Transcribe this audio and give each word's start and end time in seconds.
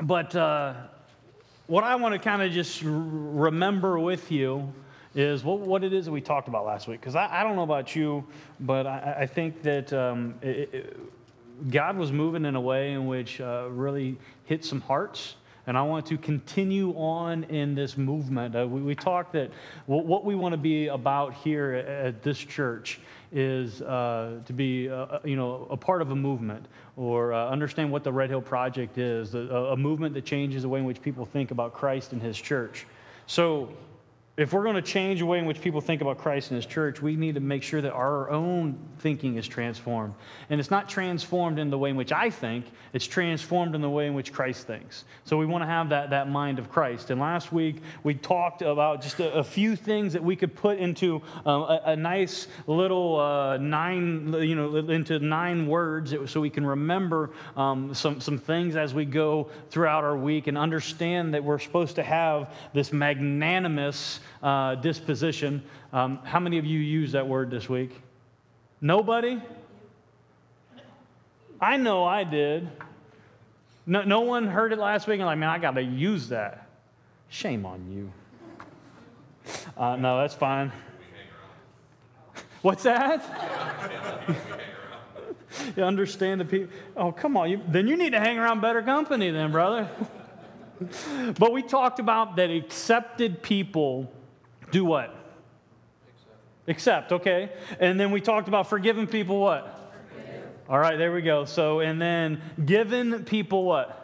but 0.00 0.34
uh, 0.34 0.74
what 1.66 1.84
I 1.84 1.96
want 1.96 2.14
to 2.14 2.18
kind 2.18 2.42
of 2.42 2.52
just 2.52 2.82
remember 2.84 3.98
with 3.98 4.30
you 4.30 4.72
is 5.14 5.44
what, 5.44 5.60
what 5.60 5.84
it 5.84 5.92
is 5.92 6.06
that 6.06 6.12
we 6.12 6.20
talked 6.20 6.48
about 6.48 6.64
last 6.64 6.88
week. 6.88 7.00
Because 7.00 7.16
I, 7.16 7.40
I 7.40 7.42
don't 7.42 7.56
know 7.56 7.62
about 7.62 7.94
you, 7.94 8.24
but 8.60 8.86
I, 8.86 9.16
I 9.20 9.26
think 9.26 9.62
that 9.62 9.92
um, 9.92 10.34
it, 10.40 10.70
it, 10.72 11.70
God 11.70 11.96
was 11.96 12.10
moving 12.10 12.44
in 12.44 12.56
a 12.56 12.60
way 12.60 12.92
in 12.92 13.06
which 13.06 13.40
uh, 13.40 13.68
really 13.70 14.18
hit 14.44 14.64
some 14.64 14.80
hearts. 14.80 15.36
And 15.66 15.78
I 15.78 15.82
want 15.82 16.06
to 16.06 16.18
continue 16.18 16.92
on 16.96 17.44
in 17.44 17.74
this 17.74 17.96
movement. 17.96 18.56
Uh, 18.56 18.66
we, 18.66 18.80
we 18.80 18.94
talked 18.94 19.34
that 19.34 19.50
what 19.86 20.24
we 20.24 20.34
want 20.34 20.54
to 20.54 20.58
be 20.58 20.88
about 20.88 21.34
here 21.34 21.72
at, 21.72 21.86
at 21.86 22.22
this 22.22 22.38
church 22.38 22.98
is 23.32 23.80
uh, 23.82 24.40
to 24.44 24.52
be, 24.52 24.90
uh, 24.90 24.94
uh, 24.94 25.20
you 25.24 25.36
know, 25.36 25.66
a 25.70 25.76
part 25.76 26.02
of 26.02 26.10
a 26.10 26.16
movement 26.16 26.66
or 26.96 27.32
uh, 27.32 27.48
understand 27.48 27.90
what 27.90 28.04
the 28.04 28.12
Red 28.12 28.28
Hill 28.28 28.42
Project 28.42 28.98
is, 28.98 29.34
a, 29.34 29.38
a 29.38 29.76
movement 29.76 30.14
that 30.14 30.24
changes 30.24 30.62
the 30.62 30.68
way 30.68 30.80
in 30.80 30.84
which 30.84 31.00
people 31.00 31.24
think 31.24 31.50
about 31.50 31.72
Christ 31.72 32.12
and 32.12 32.20
His 32.20 32.38
church. 32.38 32.86
So 33.26 33.70
if 34.38 34.54
we're 34.54 34.62
going 34.62 34.76
to 34.76 34.82
change 34.82 35.20
the 35.20 35.26
way 35.26 35.38
in 35.38 35.44
which 35.44 35.60
people 35.60 35.82
think 35.82 36.00
about 36.00 36.16
Christ 36.16 36.50
and 36.50 36.56
His 36.56 36.64
church, 36.64 37.02
we 37.02 37.16
need 37.16 37.34
to 37.34 37.40
make 37.40 37.62
sure 37.62 37.82
that 37.82 37.92
our 37.92 38.30
own 38.30 38.78
thinking 38.98 39.36
is 39.36 39.46
transformed. 39.46 40.14
And 40.48 40.58
it's 40.58 40.70
not 40.70 40.88
transformed 40.88 41.58
in 41.58 41.68
the 41.68 41.76
way 41.76 41.90
in 41.90 41.96
which 41.96 42.12
I 42.12 42.30
think, 42.30 42.64
it's 42.94 43.06
transformed 43.06 43.74
in 43.74 43.82
the 43.82 43.90
way 43.90 44.06
in 44.06 44.14
which 44.14 44.32
Christ 44.32 44.66
thinks. 44.66 45.04
So 45.24 45.36
we 45.36 45.44
want 45.44 45.62
to 45.62 45.66
have 45.66 45.90
that, 45.90 46.10
that 46.10 46.30
mind 46.30 46.58
of 46.58 46.70
Christ. 46.70 47.10
And 47.10 47.20
last 47.20 47.52
week, 47.52 47.82
we 48.04 48.14
talked 48.14 48.62
about 48.62 49.02
just 49.02 49.20
a, 49.20 49.34
a 49.34 49.44
few 49.44 49.76
things 49.76 50.14
that 50.14 50.24
we 50.24 50.34
could 50.34 50.54
put 50.54 50.78
into 50.78 51.20
um, 51.44 51.62
a, 51.62 51.82
a, 51.86 51.96
nice 51.96 52.48
little 52.66 53.20
uh, 53.20 53.58
nine, 53.58 54.32
you 54.32 54.54
know, 54.54 54.76
into 54.76 55.18
nine 55.18 55.66
words 55.66 56.14
so 56.26 56.40
we 56.40 56.50
can 56.50 56.64
remember 56.64 57.30
um, 57.54 57.92
some, 57.92 58.18
some 58.18 58.38
things 58.38 58.76
as 58.76 58.94
we 58.94 59.04
go 59.04 59.50
throughout 59.68 60.04
our 60.04 60.16
week 60.16 60.46
and 60.46 60.56
understand 60.56 61.34
that 61.34 61.44
we're 61.44 61.58
supposed 61.58 61.96
to 61.96 62.02
have 62.02 62.54
this 62.72 62.94
magnanimous 62.94 64.20
uh, 64.42 64.76
disposition. 64.76 65.62
Um, 65.92 66.18
how 66.24 66.40
many 66.40 66.58
of 66.58 66.64
you 66.64 66.78
use 66.78 67.12
that 67.12 67.26
word 67.26 67.50
this 67.50 67.68
week? 67.68 68.00
Nobody? 68.80 69.40
I 71.60 71.76
know 71.76 72.04
I 72.04 72.24
did. 72.24 72.68
No, 73.86 74.02
no 74.02 74.20
one 74.20 74.46
heard 74.46 74.72
it 74.72 74.78
last 74.78 75.06
week 75.06 75.18
and 75.18 75.26
like, 75.26 75.38
man, 75.38 75.48
I 75.48 75.58
got 75.58 75.74
to 75.74 75.82
use 75.82 76.28
that. 76.28 76.66
Shame 77.28 77.64
on 77.64 77.90
you. 77.90 78.12
Uh, 79.76 79.96
no, 79.96 80.18
that's 80.20 80.34
fine. 80.34 80.72
What's 82.62 82.84
that? 82.84 83.24
you 85.76 85.82
understand 85.82 86.40
the 86.40 86.44
people? 86.44 86.68
Oh, 86.96 87.10
come 87.10 87.36
on. 87.36 87.50
You, 87.50 87.60
then 87.68 87.88
you 87.88 87.96
need 87.96 88.10
to 88.12 88.20
hang 88.20 88.38
around 88.38 88.60
better 88.60 88.82
company, 88.82 89.30
then, 89.30 89.50
brother. 89.50 89.88
but 91.38 91.52
we 91.52 91.62
talked 91.62 91.98
about 91.98 92.36
that 92.36 92.50
accepted 92.50 93.42
people 93.42 94.12
do 94.70 94.84
what? 94.84 95.14
Accept. 96.66 97.10
Accept, 97.10 97.12
okay. 97.12 97.52
And 97.80 97.98
then 97.98 98.10
we 98.10 98.20
talked 98.20 98.48
about 98.48 98.68
forgiving 98.68 99.06
people 99.06 99.40
what? 99.40 99.92
Forgive. 100.08 100.44
All 100.68 100.78
right, 100.78 100.96
there 100.96 101.12
we 101.12 101.22
go. 101.22 101.44
So, 101.44 101.80
and 101.80 102.00
then 102.00 102.40
giving 102.64 103.24
people 103.24 103.64
what? 103.64 104.01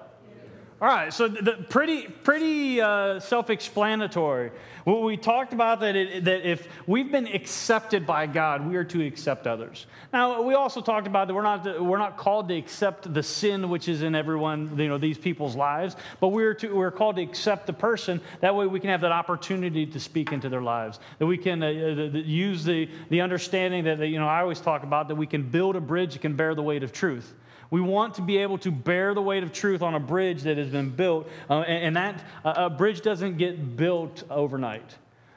All 0.80 0.86
right, 0.86 1.12
so 1.12 1.26
the, 1.26 1.54
pretty, 1.68 2.02
pretty 2.02 2.80
uh, 2.80 3.18
self-explanatory. 3.18 4.52
Well, 4.84 5.02
we 5.02 5.16
talked 5.16 5.52
about 5.52 5.80
that, 5.80 5.96
it, 5.96 6.24
that 6.26 6.48
if 6.48 6.68
we've 6.86 7.10
been 7.10 7.26
accepted 7.26 8.06
by 8.06 8.28
God, 8.28 8.64
we 8.64 8.76
are 8.76 8.84
to 8.84 9.04
accept 9.04 9.48
others. 9.48 9.86
Now, 10.12 10.40
we 10.40 10.54
also 10.54 10.80
talked 10.80 11.08
about 11.08 11.26
that 11.26 11.34
we're 11.34 11.42
not, 11.42 11.84
we're 11.84 11.98
not 11.98 12.16
called 12.16 12.48
to 12.50 12.56
accept 12.56 13.12
the 13.12 13.24
sin 13.24 13.70
which 13.70 13.88
is 13.88 14.02
in 14.02 14.14
everyone, 14.14 14.78
you 14.78 14.86
know, 14.86 14.98
these 14.98 15.18
people's 15.18 15.56
lives, 15.56 15.96
but 16.20 16.28
we're, 16.28 16.54
to, 16.54 16.72
we're 16.72 16.92
called 16.92 17.16
to 17.16 17.22
accept 17.22 17.66
the 17.66 17.72
person. 17.72 18.20
That 18.38 18.54
way 18.54 18.68
we 18.68 18.78
can 18.78 18.90
have 18.90 19.00
that 19.00 19.10
opportunity 19.10 19.84
to 19.84 19.98
speak 19.98 20.30
into 20.30 20.48
their 20.48 20.62
lives. 20.62 21.00
That 21.18 21.26
we 21.26 21.38
can 21.38 21.60
uh, 21.60 21.66
uh 21.66 22.18
use 22.18 22.62
the, 22.62 22.88
the 23.10 23.20
understanding 23.20 23.82
that, 23.82 23.98
you 24.06 24.20
know, 24.20 24.28
I 24.28 24.42
always 24.42 24.60
talk 24.60 24.84
about 24.84 25.08
that 25.08 25.16
we 25.16 25.26
can 25.26 25.42
build 25.42 25.74
a 25.74 25.80
bridge 25.80 26.12
that 26.12 26.22
can 26.22 26.36
bear 26.36 26.54
the 26.54 26.62
weight 26.62 26.84
of 26.84 26.92
truth. 26.92 27.34
We 27.70 27.80
want 27.80 28.14
to 28.14 28.22
be 28.22 28.38
able 28.38 28.58
to 28.58 28.70
bear 28.70 29.14
the 29.14 29.22
weight 29.22 29.42
of 29.42 29.52
truth 29.52 29.82
on 29.82 29.94
a 29.94 30.00
bridge 30.00 30.42
that 30.42 30.56
has 30.56 30.68
been 30.68 30.90
built, 30.90 31.28
uh, 31.50 31.60
and, 31.60 31.84
and, 31.84 31.96
that 31.96 32.24
uh, 32.44 32.54
a 32.56 32.70
bridge 32.70 33.02
doesn't 33.02 33.36
get 33.36 33.76
built 33.76 34.22
overnight. 34.30 34.94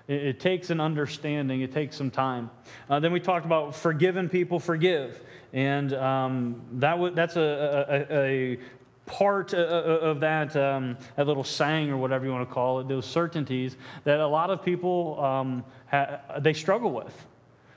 It, 0.08 0.24
it 0.24 0.40
takes 0.40 0.70
an 0.70 0.80
understanding, 0.80 1.62
it 1.62 1.74
takes 1.74 1.98
some 1.98 2.10
time. 2.10 2.50
Uh, 2.90 3.00
then 3.00 3.12
we 3.12 3.20
talked 3.20 3.46
about 3.46 3.76
forgiving 3.76 4.30
people 4.30 4.60
forgive, 4.60 5.22
and 5.52 5.94
um, 5.94 6.62
that 6.74 6.92
w- 6.92 7.14
that's 7.14 7.36
a, 7.36 8.08
a, 8.10 8.16
a 8.16 8.60
part 9.06 9.54
uh, 9.54 9.58
uh, 9.58 10.00
of 10.02 10.22
that, 10.22 10.56
um, 10.56 10.98
that 11.18 11.28
little 11.28 11.44
saying 11.44 11.90
or 11.90 11.98
whatever 11.98 12.26
you 12.26 12.32
want 12.32 12.48
to 12.48 12.54
call 12.54 12.80
it, 12.80 12.88
those 12.88 13.06
certainties 13.06 13.76
that 14.06 14.20
a 14.20 14.28
lot 14.28 14.50
of 14.50 14.64
people 14.64 15.22
um, 15.22 15.66
ha- 15.90 16.20
they 16.40 16.54
struggle 16.54 16.92
with 16.92 17.14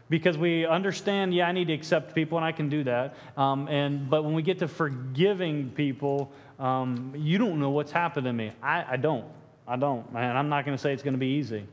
because 0.08 0.36
we 0.36 0.66
understand, 0.66 1.34
yeah, 1.34 1.48
I 1.48 1.52
need 1.52 1.68
to 1.68 1.72
accept 1.72 2.14
people, 2.14 2.38
and 2.38 2.44
I 2.44 2.52
can 2.52 2.68
do 2.68 2.84
that. 2.84 3.16
Um, 3.36 3.68
and 3.68 4.08
but 4.08 4.24
when 4.24 4.34
we 4.34 4.42
get 4.42 4.58
to 4.58 4.68
forgiving 4.68 5.70
people, 5.70 6.32
um, 6.58 7.12
you 7.16 7.38
don't 7.38 7.58
know 7.58 7.70
what's 7.70 7.92
happened 7.92 8.26
to 8.26 8.32
me. 8.32 8.52
I, 8.62 8.84
I 8.92 8.96
don't. 8.96 9.26
I 9.66 9.76
don't. 9.76 10.06
And 10.10 10.38
I'm 10.38 10.48
not 10.48 10.64
going 10.64 10.76
to 10.76 10.80
say 10.80 10.92
it's 10.92 11.02
going 11.02 11.14
to 11.14 11.18
be 11.18 11.38
easy, 11.38 11.66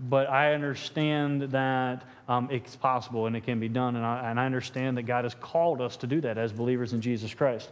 but 0.00 0.28
I 0.28 0.54
understand 0.54 1.42
that 1.52 2.04
um, 2.26 2.48
it's 2.50 2.74
possible 2.74 3.26
and 3.26 3.36
it 3.36 3.44
can 3.44 3.60
be 3.60 3.68
done, 3.68 3.96
and 3.96 4.04
I, 4.04 4.30
and 4.30 4.40
I 4.40 4.46
understand 4.46 4.96
that 4.96 5.04
God 5.04 5.24
has 5.24 5.34
called 5.34 5.80
us 5.80 5.96
to 5.98 6.06
do 6.06 6.20
that 6.22 6.36
as 6.36 6.52
believers 6.52 6.92
in 6.92 7.00
Jesus 7.00 7.32
Christ. 7.32 7.70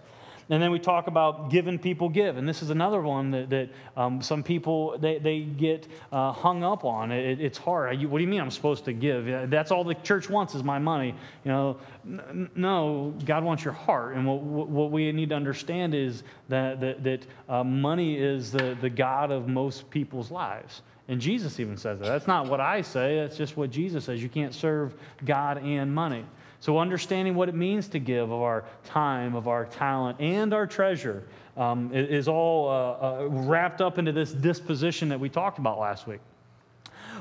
And 0.49 0.63
then 0.63 0.71
we 0.71 0.79
talk 0.79 1.09
about 1.09 1.51
giving 1.51 1.77
people 1.77 2.09
give. 2.09 2.37
And 2.37 2.49
this 2.49 2.63
is 2.63 2.71
another 2.71 3.01
one 3.01 3.33
that, 3.33 3.51
that 3.51 3.71
um, 3.97 4.23
some 4.23 4.45
people, 4.45 4.97
they, 4.99 5.19
they 5.19 5.41
get 5.41 5.89
uh, 6.13 6.31
hung 6.31 6.63
up 6.63 6.85
on. 6.85 7.11
It, 7.11 7.41
it's 7.41 7.59
hard. 7.59 8.01
what 8.05 8.19
do 8.19 8.23
you 8.23 8.31
mean 8.31 8.41
I'm 8.41 8.53
supposed 8.53 8.85
to 8.85 8.93
give? 8.93 9.51
That's 9.51 9.73
all 9.73 9.83
the 9.83 9.95
church 9.95 10.31
wants 10.31 10.55
is 10.55 10.63
my 10.63 10.79
money. 10.79 11.17
You 11.45 11.51
know, 11.51 11.77
no, 12.55 13.13
God 13.25 13.43
wants 13.43 13.65
your 13.65 13.75
heart. 13.75 14.15
And 14.15 14.25
what, 14.25 14.41
what 14.41 14.91
we 14.93 15.11
need 15.11 15.31
to 15.31 15.35
understand 15.35 15.95
is 15.95 16.23
that, 16.49 16.81
that, 16.81 17.03
that 17.03 17.27
uh, 17.49 17.65
money 17.65 18.17
is 18.17 18.53
the, 18.53 18.77
the 18.81 18.91
God 18.91 19.33
of 19.33 19.49
most 19.49 19.91
people's 19.91 20.31
lives. 20.31 20.83
And 21.09 21.21
Jesus 21.21 21.59
even 21.61 21.77
says 21.77 21.99
that. 22.01 22.07
That's 22.07 22.27
not 22.27 22.49
what 22.49 22.61
I 22.61 22.83
say, 22.83 23.17
that's 23.17 23.37
just 23.37 23.57
what 23.57 23.71
Jesus 23.71 24.05
says. 24.05 24.23
You 24.23 24.29
can't 24.29 24.55
serve 24.55 24.95
God 25.25 25.59
and 25.59 25.93
money. 25.95 26.25
So, 26.61 26.79
understanding 26.79 27.35
what 27.35 27.49
it 27.49 27.55
means 27.55 27.89
to 27.89 27.99
give 27.99 28.31
of 28.31 28.41
our 28.41 28.65
time, 28.85 29.35
of 29.35 29.49
our 29.49 29.67
talent, 29.67 30.21
and 30.21 30.55
our 30.55 30.67
treasure 30.67 31.25
um, 31.57 31.91
is 31.93 32.29
all 32.29 32.69
uh, 32.69 33.23
uh, 33.25 33.29
wrapped 33.29 33.81
up 33.81 33.99
into 33.99 34.13
this 34.13 34.33
disposition 34.33 35.09
that 35.11 35.21
we 35.21 35.29
talked 35.29 35.59
about 35.59 35.79
last 35.79 36.07
week. 36.07 36.21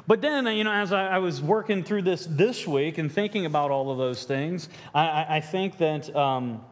But 0.07 0.21
then, 0.21 0.45
you 0.47 0.63
know, 0.63 0.71
as 0.71 0.91
I, 0.91 1.07
I 1.07 1.17
was 1.19 1.41
working 1.41 1.83
through 1.83 2.03
this 2.03 2.27
this 2.29 2.67
week 2.67 2.97
and 2.97 3.11
thinking 3.11 3.45
about 3.45 3.71
all 3.71 3.91
of 3.91 3.97
those 3.97 4.23
things, 4.23 4.69
I, 4.93 5.37
I 5.37 5.39
think 5.41 5.77
that 5.77 6.13
um, 6.15 6.63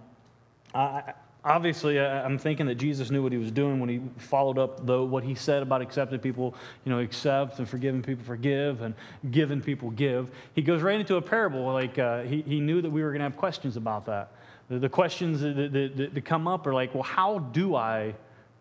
I, 0.73 1.13
obviously 1.45 1.99
i'm 1.99 2.37
thinking 2.37 2.65
that 2.65 2.75
jesus 2.75 3.11
knew 3.11 3.21
what 3.21 3.31
he 3.31 3.37
was 3.37 3.51
doing 3.51 3.79
when 3.79 3.89
he 3.89 4.01
followed 4.17 4.57
up 4.57 4.85
the, 4.85 5.03
what 5.03 5.23
he 5.23 5.35
said 5.35 5.61
about 5.61 5.81
accepting 5.81 6.19
people 6.19 6.55
you 6.85 6.91
know 6.91 6.99
accept 6.99 7.59
and 7.59 7.67
forgiving 7.67 8.01
people 8.01 8.23
forgive 8.23 8.81
and 8.81 8.93
giving 9.31 9.61
people 9.61 9.89
give. 9.91 10.31
He 10.53 10.61
goes 10.61 10.81
right 10.81 10.99
into 10.99 11.15
a 11.15 11.21
parable 11.21 11.71
like 11.73 11.97
uh, 11.99 12.23
he, 12.23 12.41
he 12.41 12.59
knew 12.59 12.81
that 12.81 12.89
we 12.89 13.03
were 13.03 13.09
going 13.09 13.19
to 13.19 13.25
have 13.25 13.37
questions 13.37 13.77
about 13.77 14.05
that. 14.05 14.31
The, 14.69 14.79
the 14.79 14.89
questions 14.89 15.41
that, 15.41 15.71
that, 15.73 16.13
that 16.13 16.25
come 16.25 16.47
up 16.47 16.65
are 16.67 16.73
like 16.73 16.93
well 16.93 17.03
how 17.03 17.39
do 17.39 17.75
i 17.75 18.13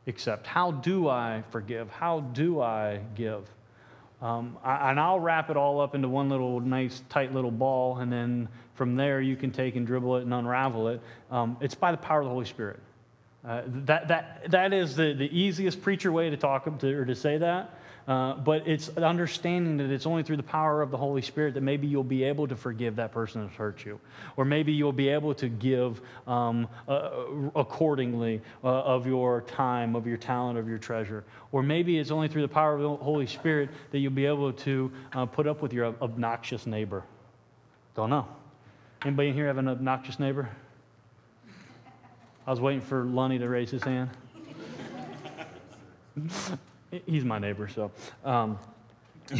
accept? 0.06 0.47
How 0.47 0.72
do 0.72 1.09
i 1.09 1.43
forgive? 1.50 1.91
How 1.91 2.20
do 2.20 2.60
i 2.60 3.00
give? 3.14 3.49
Um, 4.20 4.56
I, 4.62 4.91
and 4.91 5.00
I'll 5.00 5.20
wrap 5.20 5.50
it 5.50 5.56
all 5.56 5.81
up 5.81 5.97
into 5.97 6.09
one 6.09 6.28
little 6.28 6.60
nice, 6.60 7.03
tight 7.09 7.34
little 7.34 7.50
ball, 7.50 7.99
and 7.99 8.12
then 8.12 8.49
from 8.75 8.97
there 8.97 9.21
you 9.21 9.37
can 9.37 9.50
take 9.50 9.77
and 9.77 9.87
dribble 9.87 10.16
it 10.16 10.22
and 10.22 10.33
unravel 10.33 10.88
it. 10.88 11.00
Um, 11.31 11.56
it's 11.60 11.75
by 11.75 11.91
the 11.91 11.99
power 11.99 12.21
of 12.21 12.25
the 12.25 12.31
Holy 12.31 12.47
Spirit. 12.47 12.81
Uh, 13.44 13.62
that, 13.66 14.09
that, 14.09 14.50
that 14.50 14.72
is 14.72 14.94
the, 14.94 15.15
the 15.15 15.28
easiest 15.37 15.83
preacher 15.83 16.12
way 16.12 16.31
to 16.31 16.37
talk 16.37 16.79
to, 16.79 16.94
or 16.97 17.05
to 17.05 17.14
say 17.14 17.38
that. 17.38 17.79
Uh, 18.06 18.35
but 18.35 18.67
it's 18.67 18.88
understanding 18.97 19.76
that 19.76 19.91
it's 19.91 20.06
only 20.06 20.25
through 20.25 20.37
the 20.37 20.43
power 20.43 20.82
of 20.82 20.91
the 20.91 20.97
Holy 20.97 21.23
Spirit 21.23 21.55
that 21.55 21.61
maybe 21.61 21.87
you'll 21.87 22.02
be 22.02 22.25
able 22.25 22.49
to 22.49 22.56
forgive 22.56 22.97
that 22.97 23.12
person 23.12 23.43
that's 23.44 23.56
hurt 23.56 23.85
you. 23.85 24.00
Or 24.37 24.44
maybe 24.44 24.73
you'll 24.73 24.93
be 24.93 25.08
able 25.08 25.35
to 25.35 25.49
give 25.49 26.00
um, 26.26 26.69
uh, 26.88 27.11
accordingly 27.55 28.41
uh, 28.64 28.69
of 28.69 29.06
your 29.06 29.43
time, 29.43 29.94
of 29.94 30.06
your 30.06 30.17
talent, 30.17 30.58
of 30.58 30.69
your 30.69 30.79
treasure. 30.79 31.23
Or 31.52 31.62
maybe 31.62 31.99
it's 31.99 32.11
only 32.11 32.26
through 32.26 32.43
the 32.43 32.49
power 32.49 32.75
of 32.75 32.81
the 32.81 32.97
Holy 32.97 33.26
Spirit 33.26 33.70
that 33.93 33.99
you'll 33.99 34.11
be 34.11 34.26
able 34.26 34.52
to 34.52 34.91
uh, 35.12 35.26
put 35.26 35.47
up 35.47 35.62
with 35.62 35.73
your 35.73 35.94
obnoxious 36.02 36.67
neighbor. 36.67 37.05
Don't 37.94 38.11
know. 38.11 38.26
Anybody 39.04 39.31
in 39.31 39.34
here 39.34 39.49
have 39.49 39.58
an 39.58 39.66
obnoxious 39.66 40.20
neighbor? 40.20 40.49
I 42.46 42.50
was 42.50 42.60
waiting 42.60 42.81
for 42.81 43.02
Lunny 43.04 43.37
to 43.40 43.49
raise 43.49 43.69
his 43.69 43.82
hand. 43.82 44.10
He's 47.06 47.25
my 47.25 47.40
neighbor, 47.40 47.66
so 47.66 47.90
um, 48.25 48.60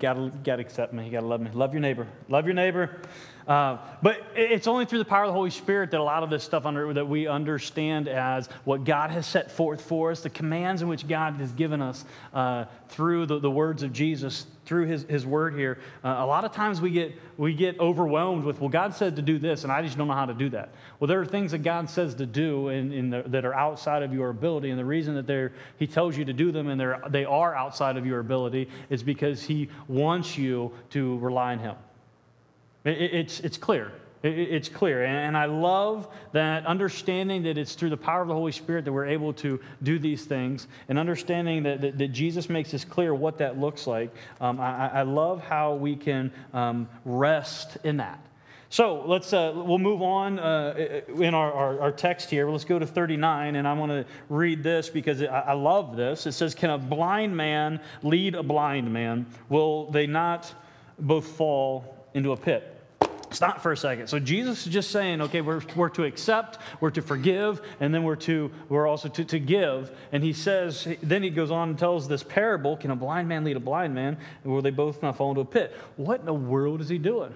gotta, 0.00 0.32
gotta 0.42 0.62
accept 0.62 0.94
me. 0.94 1.04
You 1.04 1.10
gotta 1.10 1.26
love 1.26 1.42
me. 1.42 1.50
Love 1.52 1.74
your 1.74 1.82
neighbor. 1.82 2.06
Love 2.30 2.46
your 2.46 2.54
neighbor. 2.54 2.98
Uh, 3.46 3.76
but 4.00 4.22
it's 4.34 4.66
only 4.66 4.86
through 4.86 5.00
the 5.00 5.04
power 5.04 5.24
of 5.24 5.28
the 5.28 5.34
Holy 5.34 5.50
Spirit 5.50 5.90
that 5.90 6.00
a 6.00 6.02
lot 6.02 6.22
of 6.22 6.30
this 6.30 6.42
stuff 6.42 6.64
under, 6.64 6.94
that 6.94 7.06
we 7.06 7.26
understand 7.26 8.08
as 8.08 8.46
what 8.64 8.84
God 8.84 9.10
has 9.10 9.26
set 9.26 9.50
forth 9.50 9.82
for 9.82 10.12
us, 10.12 10.22
the 10.22 10.30
commands 10.30 10.80
in 10.80 10.88
which 10.88 11.06
God 11.06 11.34
has 11.34 11.52
given 11.52 11.82
us 11.82 12.06
uh, 12.32 12.64
through 12.88 13.26
the, 13.26 13.38
the 13.38 13.50
words 13.50 13.82
of 13.82 13.92
Jesus, 13.92 14.46
through 14.64 14.86
his, 14.86 15.02
his 15.04 15.26
word 15.26 15.54
here. 15.54 15.78
Uh, 16.04 16.16
a 16.18 16.26
lot 16.26 16.44
of 16.44 16.52
times 16.52 16.80
we 16.80 16.90
get, 16.90 17.12
we 17.36 17.52
get 17.52 17.78
overwhelmed 17.80 18.44
with, 18.44 18.60
well, 18.60 18.68
God 18.68 18.94
said 18.94 19.16
to 19.16 19.22
do 19.22 19.38
this, 19.38 19.64
and 19.64 19.72
I 19.72 19.82
just 19.82 19.98
don't 19.98 20.06
know 20.06 20.14
how 20.14 20.26
to 20.26 20.34
do 20.34 20.48
that. 20.50 20.70
Well, 21.00 21.08
there 21.08 21.20
are 21.20 21.26
things 21.26 21.50
that 21.50 21.58
God 21.58 21.90
says 21.90 22.14
to 22.16 22.26
do 22.26 22.68
in, 22.68 22.92
in 22.92 23.10
the, 23.10 23.22
that 23.26 23.44
are 23.44 23.54
outside 23.54 24.02
of 24.02 24.14
your 24.14 24.28
ability, 24.30 24.70
and 24.70 24.78
the 24.78 24.84
reason 24.84 25.14
that 25.16 25.26
they're, 25.26 25.52
He 25.78 25.86
tells 25.86 26.16
you 26.16 26.24
to 26.24 26.32
do 26.32 26.52
them 26.52 26.68
and 26.68 26.80
they're, 26.80 27.02
they 27.08 27.24
are 27.24 27.54
outside 27.54 27.96
of 27.96 28.06
your 28.06 28.20
ability 28.20 28.68
is 28.88 29.02
because 29.02 29.42
He 29.42 29.68
wants 29.88 30.38
you 30.38 30.72
to 30.90 31.18
rely 31.18 31.52
on 31.52 31.58
Him. 31.58 31.74
It's, 32.84 33.40
it's 33.40 33.56
clear. 33.56 33.92
It's 34.22 34.68
clear. 34.68 35.04
And 35.04 35.36
I 35.36 35.46
love 35.46 36.08
that 36.32 36.64
understanding 36.66 37.42
that 37.44 37.58
it's 37.58 37.74
through 37.74 37.90
the 37.90 37.96
power 37.96 38.22
of 38.22 38.28
the 38.28 38.34
Holy 38.34 38.52
Spirit 38.52 38.84
that 38.84 38.92
we're 38.92 39.06
able 39.06 39.32
to 39.34 39.60
do 39.82 39.98
these 39.98 40.24
things 40.24 40.68
and 40.88 40.98
understanding 40.98 41.64
that, 41.64 41.80
that, 41.80 41.98
that 41.98 42.08
Jesus 42.08 42.48
makes 42.48 42.72
us 42.72 42.84
clear 42.84 43.14
what 43.14 43.38
that 43.38 43.58
looks 43.58 43.86
like. 43.86 44.14
Um, 44.40 44.60
I, 44.60 44.88
I, 44.88 45.02
love 45.02 45.42
how 45.42 45.74
we 45.74 45.96
can 45.96 46.32
um, 46.52 46.88
rest 47.04 47.78
in 47.82 47.96
that. 47.96 48.24
So 48.68 49.04
let's, 49.06 49.32
uh, 49.32 49.52
we'll 49.54 49.78
move 49.78 50.00
on 50.00 50.38
uh, 50.38 51.02
in 51.18 51.34
our, 51.34 51.52
our, 51.52 51.80
our, 51.80 51.92
text 51.92 52.30
here. 52.30 52.48
Let's 52.48 52.64
go 52.64 52.78
to 52.78 52.86
39, 52.86 53.56
and 53.56 53.68
I 53.68 53.74
want 53.74 53.92
to 53.92 54.06
read 54.30 54.62
this 54.62 54.88
because 54.88 55.20
I, 55.22 55.26
I 55.26 55.52
love 55.52 55.94
this. 55.96 56.26
It 56.26 56.32
says, 56.32 56.54
Can 56.54 56.70
a 56.70 56.78
blind 56.78 57.36
man 57.36 57.80
lead 58.02 58.34
a 58.34 58.42
blind 58.42 58.90
man? 58.90 59.26
Will 59.50 59.90
they 59.90 60.06
not 60.06 60.54
both 60.98 61.26
fall 61.26 62.08
into 62.14 62.32
a 62.32 62.36
pit. 62.36 62.68
Stop 63.32 63.60
for 63.60 63.72
a 63.72 63.76
second. 63.76 64.08
So 64.08 64.18
Jesus 64.18 64.66
is 64.66 64.72
just 64.72 64.90
saying, 64.90 65.20
okay, 65.22 65.40
we're, 65.40 65.62
we're 65.74 65.88
to 65.90 66.04
accept, 66.04 66.58
we're 66.80 66.90
to 66.90 67.02
forgive, 67.02 67.60
and 67.80 67.94
then 67.94 68.04
we're 68.04 68.16
to 68.16 68.50
we're 68.68 68.86
also 68.86 69.08
to, 69.08 69.24
to 69.24 69.38
give. 69.38 69.90
And 70.12 70.22
he 70.22 70.32
says, 70.32 70.86
then 71.02 71.22
he 71.22 71.30
goes 71.30 71.50
on 71.50 71.70
and 71.70 71.78
tells 71.78 72.08
this 72.08 72.22
parable: 72.22 72.76
Can 72.76 72.90
a 72.90 72.96
blind 72.96 73.28
man 73.28 73.44
lead 73.44 73.56
a 73.56 73.60
blind 73.60 73.94
man? 73.94 74.18
Will 74.44 74.62
they 74.62 74.70
both 74.70 75.02
not 75.02 75.16
fall 75.16 75.30
into 75.30 75.40
a 75.40 75.44
pit? 75.44 75.76
What 75.96 76.20
in 76.20 76.26
the 76.26 76.34
world 76.34 76.80
is 76.80 76.88
he 76.88 76.98
doing? 76.98 77.34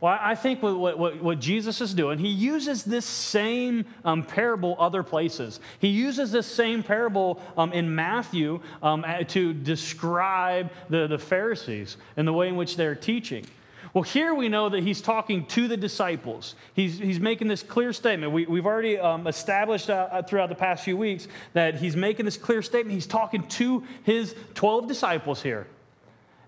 Well, 0.00 0.18
I 0.20 0.34
think 0.34 0.64
what, 0.64 0.98
what, 0.98 1.22
what, 1.22 1.38
Jesus 1.38 1.80
is 1.80 1.94
doing, 1.94 2.18
he 2.18 2.26
uses 2.26 2.82
this 2.82 3.06
same 3.06 3.84
um, 4.04 4.24
parable 4.24 4.74
other 4.80 5.04
places. 5.04 5.60
He 5.78 5.88
uses 5.88 6.32
this 6.32 6.48
same 6.48 6.82
parable 6.82 7.40
um, 7.56 7.72
in 7.72 7.94
Matthew 7.94 8.60
um, 8.82 9.04
to 9.28 9.54
describe 9.54 10.72
the, 10.90 11.06
the 11.06 11.18
Pharisees 11.18 11.98
and 12.16 12.26
the 12.26 12.32
way 12.32 12.48
in 12.48 12.56
which 12.56 12.76
they're 12.76 12.96
teaching. 12.96 13.46
Well, 13.94 14.02
here 14.02 14.34
we 14.34 14.48
know 14.48 14.70
that 14.70 14.82
he's 14.82 15.02
talking 15.02 15.44
to 15.46 15.68
the 15.68 15.76
disciples. 15.76 16.54
He's, 16.72 16.98
he's 16.98 17.20
making 17.20 17.48
this 17.48 17.62
clear 17.62 17.92
statement. 17.92 18.32
We, 18.32 18.44
have 18.44 18.66
already 18.66 18.98
um, 18.98 19.26
established 19.26 19.90
uh, 19.90 20.08
uh, 20.10 20.22
throughout 20.22 20.48
the 20.48 20.54
past 20.54 20.82
few 20.82 20.96
weeks 20.96 21.28
that 21.52 21.74
he's 21.74 21.94
making 21.94 22.24
this 22.24 22.38
clear 22.38 22.62
statement. 22.62 22.94
He's 22.94 23.06
talking 23.06 23.46
to 23.48 23.84
his 24.02 24.34
12 24.54 24.88
disciples 24.88 25.42
here. 25.42 25.66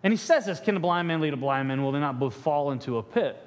And 0.03 0.11
he 0.13 0.17
says 0.17 0.47
this 0.47 0.59
Can 0.59 0.77
a 0.77 0.81
blind 0.81 1.07
man 1.07 1.21
lead 1.21 1.35
a 1.35 1.37
blind 1.37 1.69
man? 1.69 1.83
Will 1.83 1.93
they 1.93 2.01
not 2.01 2.19
both 2.19 2.35
fall 2.35 2.71
into 2.71 2.97
a 2.97 3.03
pit? 3.03 3.39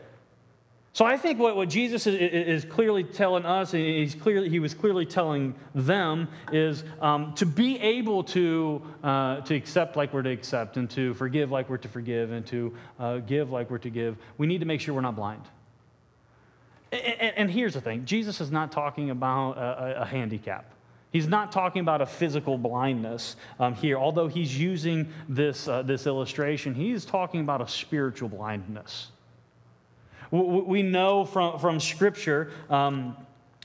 So 0.98 1.06
I 1.06 1.16
think 1.16 1.38
what, 1.38 1.56
what 1.56 1.70
Jesus 1.70 2.08
is, 2.08 2.16
is, 2.16 2.66
clearly 2.66 3.04
telling 3.04 3.46
us, 3.46 3.76
and 3.76 3.84
he's 3.84 4.16
clearly, 4.16 4.50
he 4.50 4.58
was 4.58 4.74
clearly 4.74 5.06
telling 5.06 5.54
them, 5.76 6.28
is 6.52 6.84
um, 7.00 7.36
to 7.36 7.46
be 7.46 7.80
able 7.80 8.24
to, 8.24 8.82
uh, 9.04 9.42
to 9.42 9.54
accept 9.54 9.96
like 9.96 10.12
we're 10.12 10.24
to 10.24 10.32
accept, 10.32 10.76
and 10.76 10.90
to 10.90 11.14
forgive 11.14 11.52
like 11.52 11.70
we're 11.70 11.78
to 11.78 11.88
forgive, 11.88 12.32
and 12.32 12.48
to 12.48 12.76
uh, 13.00 13.18
give 13.20 13.52
like 13.52 13.70
we're 13.70 13.78
to 13.78 13.92
give. 13.92 14.18
We 14.40 14.48
need 14.48 14.62
to 14.62 14.66
make 14.66 14.82
sure 14.82 14.96
we're 14.96 15.02
not 15.02 15.16
blind. 15.16 15.44
And, 16.92 17.04
and, 17.04 17.38
and 17.38 17.52
here's 17.52 17.76
the 17.76 17.82
thing 17.82 18.04
Jesus 18.04 18.42
is 18.42 18.50
not 18.50 18.72
talking 18.72 19.12
about 19.12 19.52
a, 19.52 20.02
a 20.02 20.06
handicap. 20.06 20.66
He's 21.12 21.28
not 21.28 21.52
talking 21.52 21.82
about 21.82 22.02
a 22.02 22.08
physical 22.08 22.58
blindness 22.58 23.36
um, 23.60 23.76
here, 23.76 24.00
although 24.00 24.30
he's 24.30 24.60
using 24.60 25.14
this, 25.30 25.68
uh, 25.68 25.84
this 25.84 26.08
illustration. 26.08 26.74
He's 26.74 27.06
talking 27.06 27.42
about 27.42 27.62
a 27.62 27.68
spiritual 27.68 28.30
blindness. 28.30 29.10
We 30.32 30.82
know 30.84 31.26
from, 31.26 31.60
from 31.60 31.80
Scripture, 31.80 32.52
um, 32.70 33.16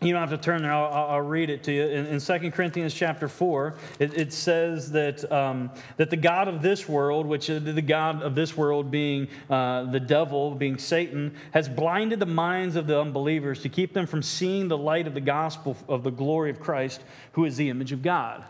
you 0.01 0.13
don't 0.13 0.21
have 0.21 0.31
to 0.31 0.45
turn 0.45 0.63
there, 0.63 0.73
I'll, 0.73 1.11
I'll 1.11 1.21
read 1.21 1.51
it 1.51 1.63
to 1.65 1.73
you. 1.73 1.85
In, 1.85 2.07
in 2.07 2.21
2 2.21 2.51
Corinthians 2.51 2.93
chapter 2.95 3.29
4, 3.29 3.75
it, 3.99 4.15
it 4.15 4.33
says 4.33 4.91
that, 4.93 5.31
um, 5.31 5.71
that 5.97 6.11
the 6.11 6.17
God 6.17 6.49
of 6.49 6.63
this 6.63 6.89
world, 6.89 7.27
which 7.27 7.49
is 7.49 7.63
the 7.63 7.83
God 7.83 8.23
of 8.23 8.35
this 8.35 8.57
world 8.57 8.91
being 8.91 9.29
uh, 9.49 9.85
the 9.85 10.01
devil, 10.01 10.55
being 10.55 10.79
Satan, 10.79 11.37
has 11.53 11.69
blinded 11.69 12.21
the 12.21 12.27
minds 12.27 12.77
of 12.77 12.87
the 12.87 13.01
unbelievers 13.01 13.63
to 13.63 13.69
keep 13.69 13.93
them 13.93 14.07
from 14.07 14.23
seeing 14.23 14.69
the 14.69 14.79
light 14.79 15.07
of 15.07 15.15
the 15.15 15.21
gospel 15.21 15.77
of 15.89 16.03
the 16.03 16.11
glory 16.11 16.51
of 16.51 16.61
Christ, 16.61 17.03
who 17.33 17.45
is 17.45 17.57
the 17.57 17.69
image 17.69 17.93
of 17.93 18.03
God. 18.03 18.45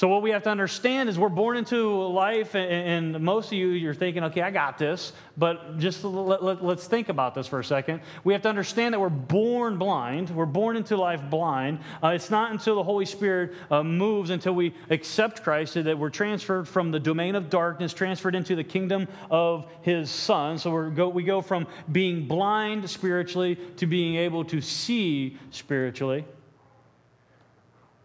So, 0.00 0.08
what 0.08 0.22
we 0.22 0.30
have 0.30 0.44
to 0.44 0.48
understand 0.48 1.10
is 1.10 1.18
we're 1.18 1.28
born 1.28 1.58
into 1.58 1.92
life, 2.08 2.54
and, 2.54 3.20
most 3.20 3.48
of 3.48 3.52
you, 3.52 3.68
you're 3.68 3.92
thinking, 3.92 4.24
okay, 4.24 4.40
I 4.40 4.50
got 4.50 4.78
this. 4.78 5.12
But 5.36 5.76
just 5.76 6.02
let, 6.04 6.40
us 6.40 6.58
let, 6.62 6.80
think 6.80 7.10
about 7.10 7.34
this 7.34 7.46
for 7.46 7.60
a 7.60 7.64
second. 7.64 8.00
We 8.24 8.32
have 8.32 8.40
to 8.40 8.48
understand 8.48 8.94
that 8.94 8.98
we're 8.98 9.10
born 9.10 9.76
blind. 9.76 10.30
We're 10.30 10.46
born 10.46 10.78
into 10.78 10.96
life 10.96 11.20
blind. 11.28 11.80
Uh, 12.02 12.14
it's 12.14 12.30
not 12.30 12.50
until 12.50 12.76
the 12.76 12.82
Holy 12.82 13.04
Spirit 13.04 13.52
uh, 13.70 13.82
moves, 13.82 14.30
until 14.30 14.54
we 14.54 14.74
accept 14.88 15.42
Christ, 15.42 15.74
that 15.74 15.98
we're 15.98 16.08
transferred 16.08 16.66
from 16.66 16.92
the 16.92 17.00
domain 17.00 17.34
of 17.34 17.50
darkness, 17.50 17.92
transferred 17.92 18.34
into 18.34 18.56
the 18.56 18.64
kingdom 18.64 19.06
of 19.30 19.66
His 19.82 20.08
Son. 20.08 20.56
So, 20.56 20.88
go, 20.88 21.10
we 21.10 21.24
go 21.24 21.42
from 21.42 21.66
being 21.92 22.26
blind 22.26 22.88
spiritually 22.88 23.56
to 23.76 23.86
being 23.86 24.14
able 24.14 24.46
to 24.46 24.62
see 24.62 25.36
spiritually. 25.50 26.24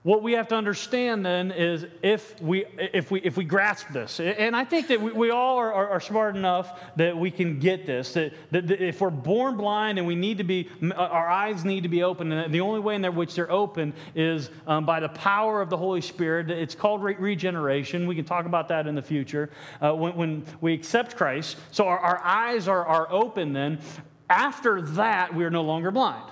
What 0.05 0.21
we 0.21 0.33
have 0.33 0.49
to 0.49 0.55
understand 0.55 1.25
then 1.25 1.49
is 1.49 1.87
if 2.03 2.39
we, 2.39 2.65
if 2.77 3.09
we, 3.09 3.21
if 3.21 3.37
we 3.37 3.43
grasp 3.43 3.87
this, 3.91 4.19
and 4.19 4.55
I 4.55 4.63
think 4.63 4.89
that 4.89 5.01
we, 5.01 5.11
we 5.11 5.31
all 5.31 5.57
are, 5.57 5.73
are, 5.73 5.89
are, 5.89 5.99
smart 5.99 6.35
enough 6.35 6.79
that 6.95 7.17
we 7.17 7.31
can 7.31 7.57
get 7.57 7.87
this, 7.87 8.13
that, 8.13 8.31
that, 8.51 8.67
that, 8.67 8.81
if 8.83 9.01
we're 9.01 9.09
born 9.09 9.57
blind 9.57 9.97
and 9.97 10.05
we 10.05 10.13
need 10.13 10.37
to 10.37 10.43
be, 10.43 10.69
our 10.95 11.27
eyes 11.27 11.65
need 11.65 11.81
to 11.81 11.89
be 11.89 12.03
open, 12.03 12.31
and 12.31 12.53
the 12.53 12.61
only 12.61 12.81
way 12.81 12.93
in 12.93 13.15
which 13.15 13.33
they're 13.33 13.51
open 13.51 13.95
is 14.13 14.51
um, 14.67 14.85
by 14.85 14.99
the 14.99 15.09
power 15.09 15.59
of 15.59 15.71
the 15.71 15.77
Holy 15.77 16.01
Spirit. 16.01 16.51
It's 16.51 16.75
called 16.75 17.01
re- 17.01 17.15
regeneration. 17.15 18.05
We 18.05 18.13
can 18.13 18.25
talk 18.25 18.45
about 18.45 18.67
that 18.67 18.85
in 18.85 18.93
the 18.93 19.01
future. 19.01 19.49
Uh, 19.81 19.95
when, 19.95 20.15
when 20.15 20.45
we 20.61 20.75
accept 20.75 21.17
Christ, 21.17 21.57
so 21.71 21.87
our, 21.87 21.97
our 21.97 22.23
eyes 22.23 22.67
are, 22.67 22.85
are 22.85 23.11
open 23.11 23.53
then, 23.53 23.79
after 24.29 24.83
that, 24.83 25.33
we 25.33 25.43
are 25.45 25.49
no 25.49 25.63
longer 25.63 25.89
blind. 25.89 26.29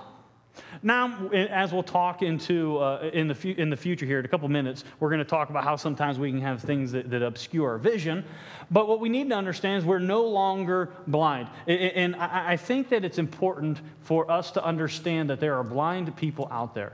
Now, 0.82 1.28
as 1.30 1.72
we'll 1.72 1.82
talk 1.82 2.22
into 2.22 2.78
uh, 2.78 3.10
in, 3.12 3.28
the 3.28 3.34
fu- 3.34 3.54
in 3.56 3.70
the 3.70 3.76
future 3.76 4.06
here 4.06 4.18
in 4.18 4.24
a 4.24 4.28
couple 4.28 4.48
minutes, 4.48 4.84
we're 5.00 5.08
going 5.08 5.18
to 5.18 5.24
talk 5.24 5.50
about 5.50 5.64
how 5.64 5.76
sometimes 5.76 6.18
we 6.18 6.30
can 6.30 6.40
have 6.40 6.60
things 6.60 6.92
that, 6.92 7.10
that 7.10 7.22
obscure 7.22 7.70
our 7.70 7.78
vision. 7.78 8.24
But 8.70 8.88
what 8.88 9.00
we 9.00 9.08
need 9.08 9.28
to 9.30 9.34
understand 9.34 9.78
is 9.78 9.84
we're 9.84 9.98
no 9.98 10.24
longer 10.24 10.90
blind. 11.06 11.48
And 11.66 12.14
I 12.16 12.56
think 12.56 12.90
that 12.90 13.04
it's 13.04 13.18
important 13.18 13.80
for 14.02 14.30
us 14.30 14.50
to 14.52 14.64
understand 14.64 15.30
that 15.30 15.40
there 15.40 15.56
are 15.56 15.64
blind 15.64 16.16
people 16.16 16.48
out 16.50 16.74
there. 16.74 16.92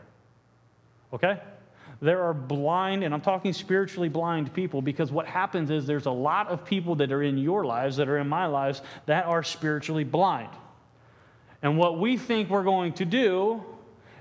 Okay? 1.13 1.41
There 2.03 2.23
are 2.23 2.33
blind, 2.33 3.05
and 3.05 3.13
I'm 3.13 3.21
talking 3.21 3.53
spiritually 3.53 4.09
blind 4.09 4.55
people 4.55 4.81
because 4.81 5.13
what 5.13 5.27
happens 5.27 5.71
is 5.71 5.87
there's 5.87 6.07
a 6.07 6.11
lot 6.11 6.49
of 6.49 6.65
people 6.65 6.95
that 6.97 7.13
are 7.13 7.23
in 7.23 7.37
your 7.37 7.65
lives, 7.65 7.97
that 7.97 8.09
are 8.09 8.19
in 8.19 8.29
my 8.29 8.47
lives, 8.47 8.81
that 9.07 9.27
are 9.27 9.43
spiritually 9.43 10.05
blind. 10.05 10.49
And 11.63 11.77
what 11.77 11.99
we 11.99 12.17
think 12.17 12.49
we're 12.49 12.65
going 12.65 12.95
to 12.95 13.05
do 13.05 13.65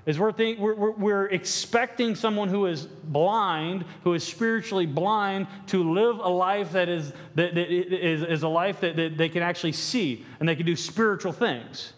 is 0.06 0.18
we're, 0.18 0.32
think, 0.32 0.58
we're, 0.58 0.90
we're, 0.92 1.26
expecting 1.26 2.14
someone 2.14 2.48
who 2.48 2.66
is 2.66 2.86
blind, 2.86 3.84
who 4.02 4.14
is 4.14 4.24
spiritually 4.24 4.86
blind, 4.86 5.46
to 5.68 5.92
live 5.92 6.18
a 6.18 6.28
life 6.28 6.72
that 6.72 6.88
is, 6.88 7.12
that, 7.34 7.54
that 7.54 7.70
is, 7.70 8.22
is 8.22 8.42
a 8.42 8.48
life 8.48 8.80
that, 8.80 8.96
that 8.96 9.18
they 9.18 9.28
can 9.28 9.42
actually 9.42 9.72
see 9.72 10.24
and 10.38 10.48
they 10.48 10.56
can 10.56 10.66
do 10.66 10.76
spiritual 10.76 11.32
things. 11.32 11.92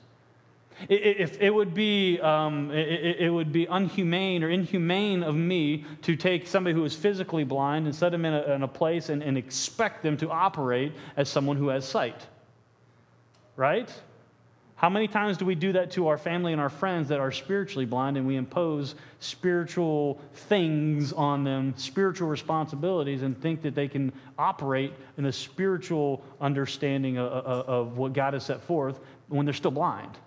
If 0.88 1.40
it 1.40 1.50
would 1.50 1.74
be, 1.74 2.18
um, 2.20 2.72
it, 2.72 3.20
it, 3.20 3.30
would 3.30 3.52
be 3.52 3.66
unhumane 3.66 4.42
or 4.42 4.48
inhumane 4.48 5.22
of 5.22 5.36
me 5.36 5.84
to 6.02 6.16
take 6.16 6.48
somebody 6.48 6.74
who 6.74 6.84
is 6.84 6.94
physically 6.94 7.44
blind 7.44 7.86
and 7.86 7.94
set 7.94 8.10
them 8.10 8.24
in 8.24 8.34
a, 8.34 8.42
in 8.54 8.62
a 8.62 8.68
place 8.68 9.08
and, 9.08 9.22
and 9.22 9.38
expect 9.38 10.02
them 10.02 10.16
to 10.16 10.28
operate 10.28 10.92
as 11.16 11.28
someone 11.28 11.56
who 11.56 11.68
has 11.68 11.86
sight. 11.86 12.26
Right? 13.54 13.92
How 14.82 14.90
many 14.90 15.06
times 15.06 15.36
do 15.36 15.44
we 15.44 15.54
do 15.54 15.74
that 15.74 15.92
to 15.92 16.08
our 16.08 16.18
family 16.18 16.50
and 16.50 16.60
our 16.60 16.68
friends 16.68 17.10
that 17.10 17.20
are 17.20 17.30
spiritually 17.30 17.86
blind 17.86 18.16
and 18.16 18.26
we 18.26 18.34
impose 18.34 18.96
spiritual 19.20 20.20
things 20.34 21.12
on 21.12 21.44
them, 21.44 21.74
spiritual 21.76 22.28
responsibilities, 22.28 23.22
and 23.22 23.40
think 23.40 23.62
that 23.62 23.76
they 23.76 23.86
can 23.86 24.12
operate 24.36 24.92
in 25.16 25.26
a 25.26 25.32
spiritual 25.32 26.20
understanding 26.40 27.16
of, 27.16 27.96
what 27.96 28.12
God 28.12 28.34
has 28.34 28.44
set 28.44 28.60
forth 28.62 28.98
when 29.28 29.46
they're 29.46 29.54
still 29.54 29.70
blind? 29.70 30.18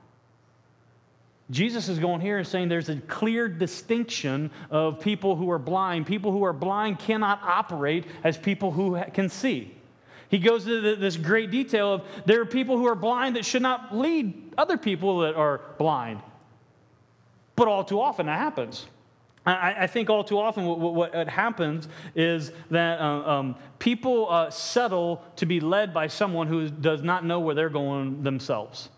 Jesus 1.52 1.90
is 1.90 2.00
going 2.00 2.22
here 2.22 2.38
and 2.38 2.48
saying 2.48 2.70
there's 2.70 2.88
a 2.88 2.96
clear 2.96 3.50
distinction 3.50 4.52
of 4.72 5.02
people 5.02 5.36
who 5.36 5.52
are 5.52 5.60
blind. 5.60 6.08
People 6.08 6.32
who 6.32 6.46
are 6.46 6.54
blind 6.54 7.00
cannot 7.00 7.42
operate 7.44 8.06
as 8.24 8.38
people 8.38 8.72
who 8.72 8.98
can 9.14 9.28
see. 9.28 9.76
He 10.30 10.40
goes 10.40 10.66
into 10.66 10.96
this 10.96 11.18
great 11.18 11.52
detail 11.52 11.94
of 11.94 12.04
there 12.26 12.42
are 12.42 12.46
people 12.46 12.78
who 12.78 12.88
are 12.88 12.96
blind 12.96 13.36
that 13.36 13.46
should 13.46 13.62
not 13.62 13.96
lead 13.96 14.45
other 14.58 14.78
people 14.78 15.20
that 15.20 15.36
are 15.36 15.62
blind. 15.78 16.22
But 17.56 17.68
all 17.68 17.84
too 17.84 18.02
often 18.02 18.26
that 18.26 18.40
happens. 18.40 18.86
I, 19.46 19.84
I 19.84 19.88
think 19.88 20.10
all 20.10 20.24
too 20.24 20.40
often 20.40 20.66
what, 20.66 20.80
what, 20.80 21.14
what 21.14 21.30
happens 21.30 21.88
is 22.16 22.52
that 22.72 23.00
uh, 23.00 23.04
um, 23.04 23.56
people 23.78 24.30
uh, 24.30 24.50
settle 24.50 25.24
to 25.36 25.46
be 25.46 25.60
led 25.60 25.94
by 25.94 26.08
someone 26.08 26.48
who 26.48 26.70
does 26.70 27.04
not 27.04 27.24
know 27.24 27.40
where 27.40 27.54
they're 27.54 27.70
going 27.70 28.24
themselves. 28.24 28.90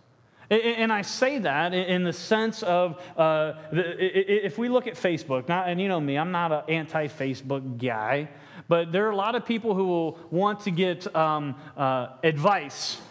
And 0.50 0.94
I 0.94 1.02
say 1.02 1.40
that 1.40 1.74
in 1.74 2.06
the 2.06 2.14
sense 2.14 2.64
of 2.64 3.02
uh, 3.18 3.54
if 3.74 4.58
we 4.58 4.70
look 4.70 4.88
at 4.88 4.94
Facebook, 4.94 5.50
not, 5.50 5.68
and 5.68 5.82
you 5.82 5.90
know 5.90 6.00
me, 6.00 6.18
I'm 6.18 6.32
not 6.32 6.54
an 6.54 6.62
anti 6.70 7.08
Facebook 7.08 7.78
guy, 7.78 8.30
but 8.70 8.94
there 8.94 9.08
are 9.08 9.12
a 9.12 9.16
lot 9.16 9.36
of 9.36 9.46
people 9.46 9.76
who 9.76 9.86
will 9.88 10.20
want 10.32 10.62
to 10.62 10.72
get 10.72 11.14
um, 11.14 11.54
uh, 11.76 12.08
advice 12.24 13.02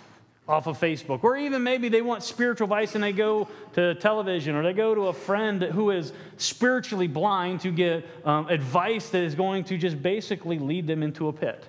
off 0.49 0.69
of 0.69 0.79
Facebook, 0.79 1.25
or 1.25 1.37
even 1.37 1.63
maybe 1.63 1.89
they 1.89 2.03
want 2.03 2.23
spiritual 2.23 2.67
advice 2.67 2.95
and 2.95 3.03
they 3.03 3.13
go 3.13 3.49
to 3.73 3.97
television 3.97 4.55
or 4.55 4.63
they 4.63 4.73
go 4.73 4.95
to 4.95 5.09
a 5.09 5.13
friend 5.13 5.61
who 5.61 5.91
is 5.91 6.13
spiritually 6.37 7.09
blind 7.09 7.61
to 7.61 7.73
get 7.73 8.07
um, 8.25 8.49
advice 8.49 9.09
that 9.11 9.23
is 9.23 9.35
going 9.35 9.65
to 9.65 9.77
just 9.77 10.01
basically 10.01 10.59
lead 10.59 10.87
them 10.87 11.03
into 11.03 11.27
a 11.27 11.33
pit. 11.33 11.67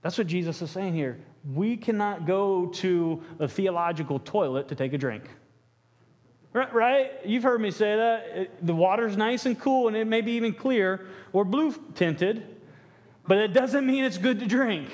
That's 0.00 0.16
what 0.16 0.26
Jesus 0.26 0.62
is 0.62 0.70
saying 0.70 0.94
here. 0.94 1.18
We 1.54 1.76
cannot 1.76 2.26
go 2.26 2.66
to 2.66 3.22
a 3.38 3.46
theological 3.46 4.18
toilet 4.20 4.68
to 4.68 4.74
take 4.74 4.94
a 4.94 4.98
drink. 4.98 5.24
Right? 6.54 7.12
You've 7.26 7.42
heard 7.42 7.60
me 7.60 7.70
say 7.70 7.94
that. 7.94 8.66
The 8.66 8.74
water's 8.74 9.18
nice 9.18 9.44
and 9.44 9.60
cool 9.60 9.86
and 9.86 9.96
it 9.96 10.06
may 10.06 10.22
be 10.22 10.32
even 10.32 10.54
clear 10.54 11.06
or 11.34 11.44
blue 11.44 11.74
tinted, 11.94 12.42
but 13.26 13.36
it 13.36 13.52
doesn't 13.52 13.86
mean 13.86 14.04
it's 14.04 14.18
good 14.18 14.40
to 14.40 14.46
drink. 14.46 14.88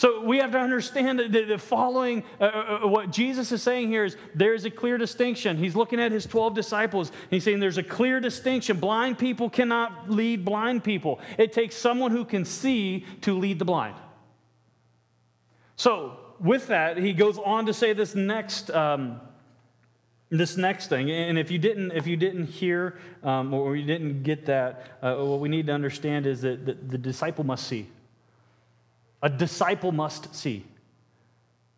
So 0.00 0.22
we 0.22 0.38
have 0.38 0.52
to 0.52 0.58
understand 0.58 1.18
that 1.18 1.30
the 1.30 1.58
following, 1.58 2.24
uh, 2.40 2.44
uh, 2.44 2.80
uh, 2.84 2.88
what 2.88 3.10
Jesus 3.10 3.52
is 3.52 3.62
saying 3.62 3.88
here 3.88 4.06
is 4.06 4.16
there's 4.34 4.64
a 4.64 4.70
clear 4.70 4.96
distinction. 4.96 5.58
He's 5.58 5.76
looking 5.76 6.00
at 6.00 6.10
his 6.10 6.24
12 6.24 6.54
disciples. 6.54 7.12
he's 7.28 7.44
saying 7.44 7.60
there's 7.60 7.76
a 7.76 7.82
clear 7.82 8.18
distinction. 8.18 8.80
Blind 8.80 9.18
people 9.18 9.50
cannot 9.50 10.08
lead 10.08 10.42
blind 10.42 10.84
people, 10.84 11.20
it 11.36 11.52
takes 11.52 11.76
someone 11.76 12.12
who 12.12 12.24
can 12.24 12.46
see 12.46 13.04
to 13.20 13.38
lead 13.38 13.58
the 13.58 13.66
blind. 13.66 13.94
So, 15.76 16.16
with 16.40 16.68
that, 16.68 16.96
he 16.96 17.12
goes 17.12 17.36
on 17.36 17.66
to 17.66 17.74
say 17.74 17.92
this 17.92 18.14
next. 18.14 18.70
Um, 18.70 19.20
this 20.30 20.56
next 20.56 20.86
thing 20.86 21.10
and 21.10 21.36
if 21.36 21.50
you 21.50 21.58
didn't 21.58 21.90
if 21.90 22.06
you 22.06 22.16
didn't 22.16 22.46
hear 22.46 23.00
um, 23.24 23.52
or 23.52 23.74
you 23.74 23.84
didn't 23.84 24.22
get 24.22 24.46
that 24.46 24.96
uh, 25.02 25.16
what 25.16 25.40
we 25.40 25.48
need 25.48 25.66
to 25.66 25.72
understand 25.72 26.24
is 26.24 26.42
that 26.42 26.64
the, 26.64 26.74
the 26.74 26.96
disciple 26.96 27.42
must 27.42 27.66
see 27.66 27.88
a 29.22 29.28
disciple 29.28 29.92
must 29.92 30.34
see. 30.34 30.64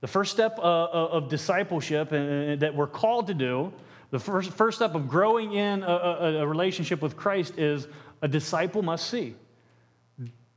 The 0.01 0.09
first 0.09 0.33
step 0.33 0.59
uh, 0.59 0.63
uh, 0.63 1.09
of 1.13 1.29
discipleship 1.29 2.11
that 2.11 2.75
we're 2.75 2.89
called 2.89 3.29
to 3.29 3.35
do, 3.35 3.73
the 4.11 4.19
first, 4.19 4.51
first 4.51 4.79
step 4.79 4.95
of 4.95 5.09
growing 5.09 5.53
in 5.55 5.83
a 5.85 6.47
relationship 6.47 7.01
with 7.01 7.17
Christ 7.17 7.59
is 7.59 7.87
a 8.21 8.29
disciple 8.29 8.83
must 8.83 9.09
see. 9.09 9.37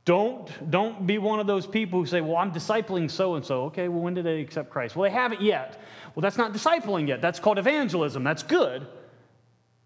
Don't, 0.06 0.70
don't 0.70 1.04
be 1.04 1.18
one 1.18 1.40
of 1.40 1.48
those 1.48 1.66
people 1.66 1.98
who 1.98 2.06
say, 2.06 2.20
Well, 2.20 2.36
I'm 2.36 2.52
discipling 2.52 3.10
so 3.10 3.34
and 3.34 3.44
so. 3.44 3.64
Okay, 3.64 3.88
well, 3.88 4.00
when 4.00 4.14
did 4.14 4.24
they 4.24 4.40
accept 4.40 4.70
Christ? 4.70 4.94
Well, 4.94 5.10
they 5.10 5.14
haven't 5.14 5.42
yet. 5.42 5.80
Well, 6.14 6.22
that's 6.22 6.38
not 6.38 6.52
discipling 6.52 7.08
yet. 7.08 7.20
That's 7.20 7.40
called 7.40 7.58
evangelism. 7.58 8.22
That's 8.22 8.44
good. 8.44 8.86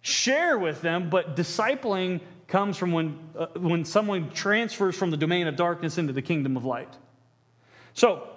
Share 0.03 0.59
with 0.59 0.83
them, 0.83 1.09
but 1.09 1.37
discipling 1.37 2.21
comes 2.51 2.77
from 2.77 2.93
when, 2.93 3.19
uh, 3.39 3.47
when 3.57 3.85
someone 3.85 4.31
transfers 4.31 4.97
from 4.97 5.11
the 5.11 5.17
domain 5.17 5.47
of 5.47 5.57
darkness 5.57 5.97
into 5.97 6.13
the 6.13 6.21
kingdom 6.21 6.57
of 6.57 6.65
light. 6.65 6.93
So 7.95 8.29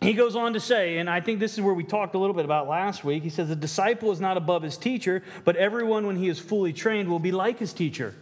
he 0.00 0.12
goes 0.12 0.36
on 0.36 0.52
to 0.52 0.60
say, 0.60 0.98
and 0.98 1.08
I 1.08 1.20
think 1.20 1.40
this 1.40 1.54
is 1.54 1.60
where 1.60 1.74
we 1.74 1.82
talked 1.82 2.14
a 2.14 2.18
little 2.18 2.34
bit 2.34 2.44
about 2.44 2.68
last 2.68 3.02
week. 3.02 3.22
He 3.22 3.30
says, 3.30 3.48
The 3.48 3.56
disciple 3.56 4.12
is 4.12 4.20
not 4.20 4.36
above 4.36 4.62
his 4.62 4.76
teacher, 4.76 5.22
but 5.44 5.56
everyone, 5.56 6.06
when 6.06 6.16
he 6.16 6.28
is 6.28 6.38
fully 6.38 6.72
trained, 6.72 7.08
will 7.08 7.18
be 7.18 7.32
like 7.32 7.58
his 7.58 7.72
teacher. 7.72 8.14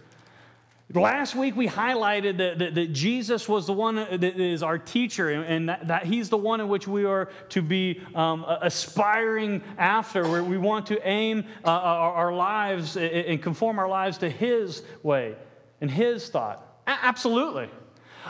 Last 0.93 1.37
week 1.37 1.55
we 1.55 1.69
highlighted 1.69 2.39
that, 2.39 2.59
that, 2.59 2.75
that, 2.75 2.93
Jesus 2.93 3.49
was 3.49 3.67
the 3.67 3.73
one 3.73 3.95
that 3.95 4.25
is 4.25 4.63
our 4.65 4.77
teacher, 4.77 5.31
and 5.31 5.69
that, 5.69 5.87
that 5.87 6.05
he's 6.05 6.31
the 6.31 6.37
one 6.37 6.61
in 6.61 6.69
which 6.69 6.89
we 6.89 7.05
are 7.05 7.31
to 7.51 7.63
be 7.63 8.01
um, 8.13 8.45
aspiring 8.61 9.63
after, 9.79 10.29
where 10.29 10.43
we 10.43 10.59
want 10.59 10.87
to 10.87 11.09
aim 11.09 11.45
uh, 11.65 11.69
our, 11.71 12.13
our, 12.15 12.33
lives 12.33 12.97
and 12.97 13.41
conform 13.41 13.79
our 13.79 13.89
lives 13.89 14.19
to 14.19 14.29
his 14.29 14.83
way 15.05 15.37
and 15.81 15.89
his 15.89 16.29
thought. 16.29 16.83
Absolutely. 16.89 17.71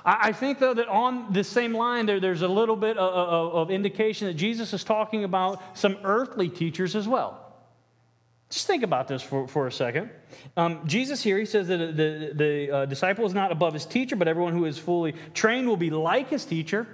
I, 0.04 0.28
I 0.28 0.32
think, 0.32 0.58
though, 0.58 0.74
that 0.74 0.88
on 0.88 1.32
the 1.32 1.44
same 1.44 1.72
line, 1.72 2.04
there, 2.04 2.20
there's 2.20 2.42
a 2.42 2.48
little 2.48 2.76
bit 2.76 2.98
of, 2.98 3.12
of, 3.14 3.54
of 3.54 3.70
indication 3.70 4.26
that 4.26 4.34
Jesus 4.34 4.74
is 4.74 4.84
talking 4.84 5.24
about 5.24 5.78
some 5.78 5.96
earthly 6.04 6.50
teachers 6.50 6.94
as 6.94 7.08
well. 7.08 7.49
Just 8.50 8.66
think 8.66 8.82
about 8.82 9.06
this 9.06 9.22
for, 9.22 9.46
for 9.46 9.68
a 9.68 9.72
second. 9.72 10.10
Um, 10.56 10.80
Jesus 10.84 11.22
here, 11.22 11.38
he 11.38 11.44
says 11.44 11.68
that 11.68 11.96
the, 11.96 12.32
the 12.34 12.70
uh, 12.70 12.86
disciple 12.86 13.24
is 13.24 13.32
not 13.32 13.52
above 13.52 13.72
his 13.74 13.86
teacher, 13.86 14.16
but 14.16 14.26
everyone 14.26 14.52
who 14.52 14.64
is 14.64 14.76
fully 14.76 15.14
trained 15.34 15.68
will 15.68 15.76
be 15.76 15.90
like 15.90 16.30
his 16.30 16.44
teacher. 16.44 16.88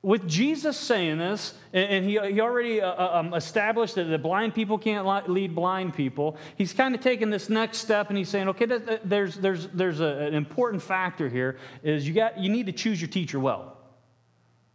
With 0.00 0.26
Jesus 0.26 0.78
saying 0.78 1.18
this, 1.18 1.54
and 1.72 2.04
he, 2.04 2.12
he 2.12 2.40
already 2.40 2.80
uh, 2.80 2.90
uh 2.90 3.20
um, 3.20 3.34
established 3.34 3.94
that 3.94 4.04
the 4.04 4.18
blind 4.18 4.54
people 4.54 4.78
can't 4.78 5.06
lead 5.28 5.54
blind 5.54 5.94
people, 5.94 6.38
he's 6.56 6.72
kind 6.72 6.94
of 6.94 7.02
taking 7.02 7.28
this 7.28 7.50
next 7.50 7.78
step 7.78 8.08
and 8.08 8.16
he's 8.16 8.30
saying, 8.30 8.48
okay, 8.48 8.66
there's, 9.04 9.36
there's, 9.36 9.68
there's 9.68 10.00
a, 10.00 10.06
an 10.06 10.34
important 10.34 10.82
factor 10.82 11.28
here 11.28 11.58
is 11.82 12.08
you, 12.08 12.14
got, 12.14 12.38
you 12.38 12.48
need 12.48 12.66
to 12.66 12.72
choose 12.72 13.00
your 13.00 13.10
teacher 13.10 13.38
well. 13.38 13.76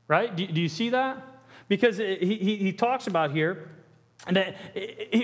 Right? 0.08 0.34
Do, 0.34 0.48
do 0.48 0.62
you 0.62 0.70
see 0.70 0.92
that? 0.92 1.22
Because 1.68 1.98
he, 1.98 2.38
he 2.38 2.72
talks 2.72 3.08
about 3.08 3.32
here, 3.32 3.70
that 4.32 4.56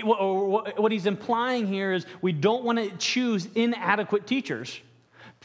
what 0.04 0.92
he's 0.92 1.06
implying 1.06 1.66
here 1.66 1.92
is 1.92 2.06
we 2.22 2.32
don't 2.32 2.64
want 2.64 2.78
to 2.78 2.90
choose 2.96 3.48
inadequate 3.54 4.26
teachers. 4.26 4.80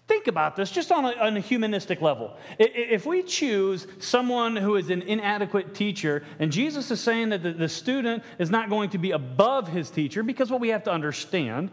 Think 0.08 0.26
about 0.26 0.56
this 0.56 0.72
just 0.72 0.92
on 0.92 1.06
a, 1.06 1.12
on 1.12 1.38
a, 1.38 1.40
humanistic 1.40 2.02
level. 2.02 2.36
If 2.58 3.06
we 3.06 3.22
choose 3.22 3.86
someone 4.00 4.56
who 4.56 4.76
is 4.76 4.90
an 4.90 5.04
inadequate 5.04 5.76
teacher, 5.76 6.24
and 6.40 6.52
Jesus 6.52 6.90
is 6.90 7.00
saying 7.00 7.30
that 7.30 7.44
the, 7.44 7.54
the 7.54 7.70
student 7.70 8.24
is 8.40 8.50
not 8.50 8.70
going 8.70 8.90
to 8.90 8.98
be 8.98 9.12
above 9.12 9.68
his 9.68 9.92
teacher, 9.92 10.24
because 10.24 10.50
what 10.50 10.62
we 10.62 10.70
have 10.70 10.84
to 10.86 10.92
understand 10.92 11.70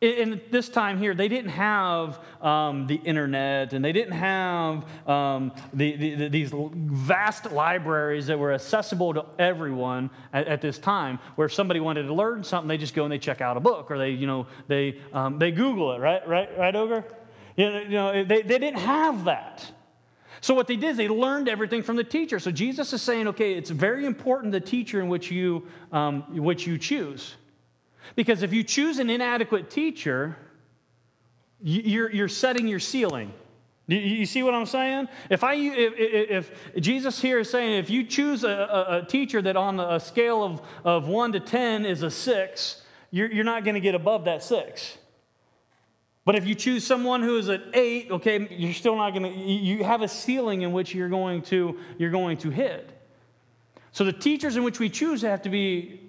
in 0.00 0.40
this 0.50 0.68
time 0.68 0.98
here, 0.98 1.12
they 1.12 1.26
didn't 1.26 1.50
have 1.50 2.20
um, 2.40 2.86
the 2.86 2.96
internet 2.96 3.72
and 3.72 3.84
they 3.84 3.90
didn't 3.90 4.12
have 4.12 4.84
um, 5.08 5.52
the, 5.72 5.96
the, 5.96 6.28
these 6.28 6.52
vast 6.54 7.50
libraries 7.50 8.28
that 8.28 8.38
were 8.38 8.52
accessible 8.52 9.12
to 9.14 9.24
everyone 9.40 10.10
at, 10.32 10.46
at, 10.46 10.60
this 10.60 10.78
time, 10.78 11.18
where 11.34 11.46
if 11.46 11.52
somebody 11.52 11.80
wanted 11.80 12.04
to 12.04 12.14
learn 12.14 12.44
something, 12.44 12.68
they 12.68 12.78
just 12.78 12.94
go 12.94 13.04
and 13.04 13.12
they 13.12 13.18
check 13.18 13.40
out 13.40 13.56
a 13.56 13.60
book 13.60 13.90
or 13.90 13.98
they, 13.98 14.10
you 14.10 14.28
know, 14.28 14.46
they, 14.68 15.00
um, 15.12 15.38
they 15.38 15.50
Google 15.50 15.92
it, 15.92 15.98
right? 15.98 16.26
Right, 16.28 16.56
right, 16.56 16.76
Ogre? 16.76 17.04
You 17.56 17.70
know, 17.70 17.80
you 17.80 17.88
know 17.88 18.24
they, 18.24 18.42
they 18.42 18.58
didn't 18.58 18.78
have 18.78 19.24
that. 19.24 19.68
So 20.40 20.54
what 20.54 20.68
they 20.68 20.76
did 20.76 20.90
is 20.90 20.96
they 20.96 21.08
learned 21.08 21.48
everything 21.48 21.82
from 21.82 21.96
the 21.96 22.04
teacher. 22.04 22.38
So 22.38 22.52
Jesus 22.52 22.92
is 22.92 23.02
saying, 23.02 23.26
okay, 23.28 23.54
it's 23.54 23.70
very 23.70 24.06
important 24.06 24.52
the 24.52 24.60
teacher 24.60 25.00
in 25.00 25.08
which 25.08 25.32
you, 25.32 25.66
um, 25.90 26.22
which 26.40 26.68
you 26.68 26.78
choose. 26.78 27.34
Because 28.16 28.42
if 28.42 28.52
you 28.52 28.62
choose 28.62 28.98
an 28.98 29.10
inadequate 29.10 29.70
teacher, 29.70 30.36
you're, 31.60 32.10
you're 32.10 32.28
setting 32.28 32.68
your 32.68 32.80
ceiling. 32.80 33.32
You 33.86 34.26
see 34.26 34.42
what 34.42 34.52
I'm 34.52 34.66
saying? 34.66 35.08
If, 35.30 35.42
I, 35.42 35.54
if, 35.54 36.50
if 36.76 36.82
Jesus 36.82 37.22
here 37.22 37.38
is 37.38 37.48
saying 37.48 37.78
if 37.78 37.88
you 37.88 38.04
choose 38.04 38.44
a, 38.44 39.02
a, 39.02 39.06
teacher 39.08 39.40
that 39.40 39.56
on 39.56 39.80
a 39.80 39.98
scale 39.98 40.44
of, 40.44 40.62
of 40.84 41.08
1 41.08 41.32
to 41.32 41.40
10 41.40 41.86
is 41.86 42.02
a 42.02 42.10
6, 42.10 42.82
you're, 43.10 43.32
you're 43.32 43.44
not 43.44 43.64
going 43.64 43.76
to 43.76 43.80
get 43.80 43.94
above 43.94 44.26
that 44.26 44.42
6. 44.42 44.98
But 46.26 46.36
if 46.36 46.46
you 46.46 46.54
choose 46.54 46.86
someone 46.86 47.22
who 47.22 47.38
is 47.38 47.48
at 47.48 47.62
8, 47.72 48.10
okay, 48.10 48.46
you're 48.50 48.74
still 48.74 48.94
not 48.94 49.14
going 49.14 49.22
to, 49.22 49.40
you 49.40 49.82
have 49.82 50.02
a 50.02 50.08
ceiling 50.08 50.60
in 50.60 50.72
which 50.72 50.94
you're 50.94 51.08
going 51.08 51.40
to, 51.44 51.78
you're 51.96 52.10
going 52.10 52.36
to 52.38 52.50
hit. 52.50 52.90
So 53.92 54.04
the 54.04 54.12
teachers 54.12 54.56
in 54.56 54.64
which 54.64 54.78
we 54.78 54.90
choose 54.90 55.22
have 55.22 55.40
to 55.42 55.48
be 55.48 56.07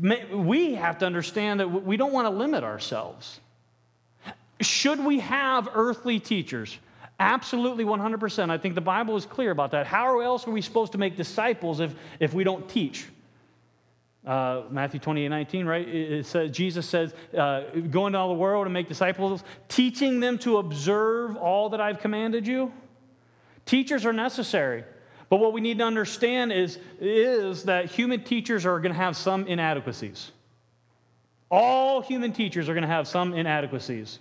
we 0.00 0.74
have 0.74 0.98
to 0.98 1.06
understand 1.06 1.60
that 1.60 1.68
we 1.68 1.96
don't 1.96 2.12
want 2.12 2.26
to 2.26 2.30
limit 2.30 2.64
ourselves. 2.64 3.40
Should 4.60 5.04
we 5.04 5.20
have 5.20 5.68
earthly 5.74 6.20
teachers? 6.20 6.78
Absolutely 7.20 7.84
100%. 7.84 8.50
I 8.50 8.58
think 8.58 8.74
the 8.74 8.80
Bible 8.80 9.16
is 9.16 9.26
clear 9.26 9.50
about 9.50 9.72
that. 9.72 9.86
How 9.86 10.20
else 10.20 10.46
are 10.46 10.50
we 10.50 10.60
supposed 10.60 10.92
to 10.92 10.98
make 10.98 11.16
disciples 11.16 11.80
if, 11.80 11.94
if 12.20 12.32
we 12.32 12.44
don't 12.44 12.68
teach? 12.68 13.06
Uh, 14.26 14.62
Matthew 14.70 15.00
28 15.00 15.28
19, 15.28 15.66
right? 15.66 15.88
It 15.88 16.26
says, 16.26 16.50
Jesus 16.50 16.86
says, 16.86 17.14
uh, 17.36 17.62
Go 17.90 18.06
into 18.06 18.18
all 18.18 18.28
the 18.28 18.34
world 18.34 18.66
and 18.66 18.74
make 18.74 18.88
disciples, 18.88 19.42
teaching 19.68 20.20
them 20.20 20.38
to 20.38 20.58
observe 20.58 21.36
all 21.36 21.70
that 21.70 21.80
I've 21.80 22.00
commanded 22.00 22.46
you. 22.46 22.72
Teachers 23.64 24.04
are 24.04 24.12
necessary. 24.12 24.84
But 25.28 25.38
what 25.38 25.52
we 25.52 25.60
need 25.60 25.78
to 25.78 25.84
understand 25.84 26.52
is, 26.52 26.78
is 27.00 27.64
that 27.64 27.86
human 27.86 28.22
teachers 28.22 28.64
are 28.64 28.80
going 28.80 28.92
to 28.92 28.98
have 28.98 29.16
some 29.16 29.46
inadequacies. 29.46 30.32
All 31.50 32.00
human 32.00 32.32
teachers 32.32 32.68
are 32.68 32.74
going 32.74 32.82
to 32.82 32.88
have 32.88 33.06
some 33.06 33.34
inadequacies. 33.34 34.20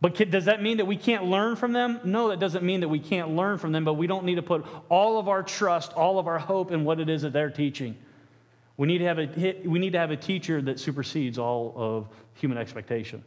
But 0.00 0.30
does 0.30 0.44
that 0.46 0.62
mean 0.62 0.78
that 0.78 0.86
we 0.86 0.96
can't 0.96 1.24
learn 1.24 1.56
from 1.56 1.72
them? 1.72 2.00
No, 2.04 2.28
that 2.28 2.38
doesn't 2.38 2.64
mean 2.64 2.80
that 2.80 2.88
we 2.88 2.98
can't 2.98 3.30
learn 3.30 3.58
from 3.58 3.72
them, 3.72 3.84
but 3.84 3.94
we 3.94 4.06
don't 4.06 4.24
need 4.24 4.34
to 4.36 4.42
put 4.42 4.64
all 4.88 5.18
of 5.18 5.28
our 5.28 5.42
trust, 5.42 5.92
all 5.94 6.18
of 6.18 6.26
our 6.26 6.38
hope 6.38 6.72
in 6.72 6.84
what 6.84 7.00
it 7.00 7.08
is 7.08 7.22
that 7.22 7.32
they're 7.32 7.50
teaching. 7.50 7.96
We 8.76 8.86
need 8.88 8.98
to 8.98 9.04
have 9.04 9.18
a, 9.18 9.62
we 9.64 9.78
need 9.78 9.92
to 9.92 9.98
have 9.98 10.10
a 10.10 10.16
teacher 10.16 10.60
that 10.62 10.80
supersedes 10.80 11.38
all 11.38 11.72
of 11.76 12.08
human 12.34 12.58
expectation. 12.58 13.24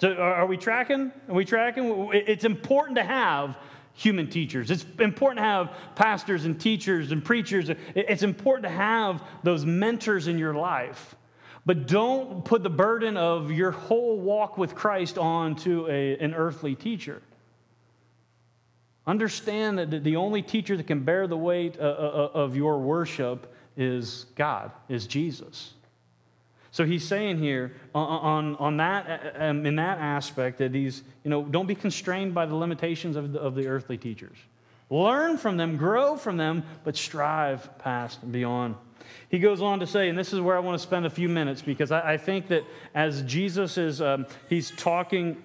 So, 0.00 0.14
are 0.14 0.46
we 0.46 0.56
tracking? 0.56 1.12
Are 1.28 1.34
we 1.34 1.44
tracking? 1.44 2.10
It's 2.12 2.44
important 2.44 2.96
to 2.96 3.04
have 3.04 3.56
human 3.94 4.28
teachers. 4.28 4.70
It's 4.70 4.84
important 4.98 5.38
to 5.38 5.44
have 5.44 5.72
pastors 5.94 6.44
and 6.44 6.60
teachers 6.60 7.12
and 7.12 7.24
preachers. 7.24 7.70
It's 7.94 8.22
important 8.22 8.64
to 8.64 8.76
have 8.76 9.22
those 9.42 9.64
mentors 9.64 10.26
in 10.26 10.36
your 10.38 10.54
life. 10.54 11.14
But 11.64 11.86
don't 11.86 12.44
put 12.44 12.62
the 12.62 12.70
burden 12.70 13.16
of 13.16 13.50
your 13.50 13.70
whole 13.70 14.18
walk 14.18 14.58
with 14.58 14.74
Christ 14.74 15.16
onto 15.16 15.86
a, 15.88 16.18
an 16.18 16.34
earthly 16.34 16.74
teacher. 16.74 17.22
Understand 19.06 19.78
that 19.78 20.04
the 20.04 20.16
only 20.16 20.42
teacher 20.42 20.76
that 20.76 20.86
can 20.86 21.04
bear 21.04 21.26
the 21.26 21.36
weight 21.36 21.78
uh, 21.78 21.82
uh, 21.82 21.86
uh, 22.34 22.38
of 22.38 22.56
your 22.56 22.78
worship 22.78 23.54
is 23.76 24.26
God, 24.34 24.72
is 24.88 25.06
Jesus. 25.06 25.74
So 26.74 26.84
he's 26.84 27.06
saying 27.06 27.38
here 27.38 27.70
on, 27.94 28.56
on 28.56 28.78
that, 28.78 29.36
um, 29.38 29.64
in 29.64 29.76
that 29.76 29.98
aspect 29.98 30.58
that 30.58 30.74
he's, 30.74 31.04
you 31.22 31.30
know, 31.30 31.44
don't 31.44 31.68
be 31.68 31.76
constrained 31.76 32.34
by 32.34 32.46
the 32.46 32.56
limitations 32.56 33.14
of 33.14 33.32
the, 33.32 33.38
of 33.38 33.54
the 33.54 33.68
earthly 33.68 33.96
teachers. 33.96 34.36
Learn 34.90 35.38
from 35.38 35.56
them, 35.56 35.76
grow 35.76 36.16
from 36.16 36.36
them, 36.36 36.64
but 36.82 36.96
strive 36.96 37.78
past 37.78 38.24
and 38.24 38.32
beyond. 38.32 38.74
He 39.28 39.38
goes 39.38 39.62
on 39.62 39.78
to 39.78 39.86
say, 39.86 40.08
and 40.08 40.18
this 40.18 40.32
is 40.32 40.40
where 40.40 40.56
I 40.56 40.58
want 40.58 40.74
to 40.74 40.82
spend 40.82 41.06
a 41.06 41.10
few 41.10 41.28
minutes 41.28 41.62
because 41.62 41.92
I, 41.92 42.14
I 42.14 42.16
think 42.16 42.48
that 42.48 42.64
as 42.92 43.22
Jesus 43.22 43.78
is, 43.78 44.02
um, 44.02 44.26
he's 44.48 44.72
talking 44.72 45.40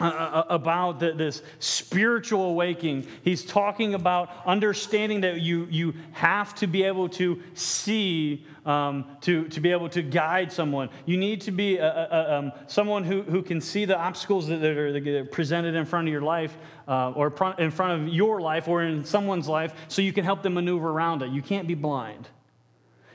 uh, 0.00 0.04
uh, 0.04 0.44
about 0.48 0.98
the, 0.98 1.12
this 1.12 1.42
spiritual 1.58 2.44
awakening. 2.44 3.06
He's 3.22 3.44
talking 3.44 3.94
about 3.94 4.30
understanding 4.46 5.20
that 5.20 5.40
you, 5.40 5.66
you 5.70 5.94
have 6.12 6.54
to 6.56 6.66
be 6.66 6.84
able 6.84 7.08
to 7.10 7.42
see, 7.54 8.46
um, 8.64 9.04
to, 9.20 9.46
to 9.48 9.60
be 9.60 9.70
able 9.70 9.88
to 9.90 10.02
guide 10.02 10.50
someone. 10.50 10.88
You 11.04 11.18
need 11.18 11.42
to 11.42 11.50
be 11.50 11.76
a, 11.76 11.86
a, 11.86 12.38
um, 12.38 12.52
someone 12.66 13.04
who, 13.04 13.22
who 13.22 13.42
can 13.42 13.60
see 13.60 13.84
the 13.84 13.98
obstacles 13.98 14.46
that 14.48 14.64
are, 14.64 14.92
that 14.92 15.06
are 15.06 15.24
presented 15.26 15.74
in 15.74 15.84
front 15.84 16.08
of 16.08 16.12
your 16.12 16.22
life, 16.22 16.56
uh, 16.88 17.10
or 17.10 17.26
in 17.58 17.70
front 17.70 18.02
of 18.02 18.08
your 18.08 18.40
life, 18.40 18.68
or 18.68 18.82
in 18.82 19.04
someone's 19.04 19.48
life, 19.48 19.74
so 19.88 20.02
you 20.02 20.12
can 20.12 20.24
help 20.24 20.42
them 20.42 20.54
maneuver 20.54 20.88
around 20.88 21.22
it. 21.22 21.30
You 21.30 21.42
can't 21.42 21.68
be 21.68 21.74
blind. 21.74 22.28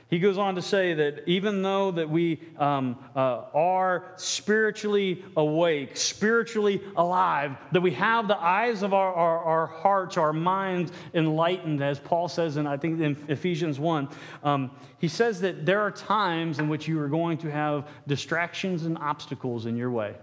He 0.08 0.20
goes 0.20 0.38
on 0.38 0.54
to 0.54 0.62
say 0.62 0.94
that 0.94 1.24
even 1.26 1.62
though 1.62 1.90
that 1.90 2.08
we 2.08 2.40
um, 2.58 2.96
uh, 3.16 3.42
are 3.52 4.12
spiritually 4.16 5.24
awake, 5.36 5.96
spiritually 5.96 6.80
alive, 6.94 7.56
that 7.72 7.80
we 7.80 7.90
have 7.92 8.28
the 8.28 8.40
eyes 8.40 8.82
of 8.82 8.94
our, 8.94 9.12
our, 9.12 9.38
our, 9.40 9.66
hearts, 9.66 10.16
our 10.16 10.32
minds 10.32 10.92
enlightened, 11.12 11.82
as 11.82 11.98
Paul 11.98 12.28
says 12.28 12.56
in, 12.56 12.68
I 12.68 12.76
think, 12.76 13.00
in 13.00 13.16
Ephesians 13.26 13.80
1, 13.80 14.08
um, 14.44 14.70
he 14.98 15.08
says 15.08 15.40
that 15.40 15.66
there 15.66 15.80
are 15.80 15.90
times 15.90 16.60
in 16.60 16.68
which 16.68 16.86
you 16.86 17.00
are 17.00 17.08
going 17.08 17.38
to 17.38 17.50
have 17.50 17.88
distractions 18.06 18.84
and 18.84 18.96
obstacles 18.98 19.66
in 19.66 19.76
your 19.76 19.90
way. 19.90 20.14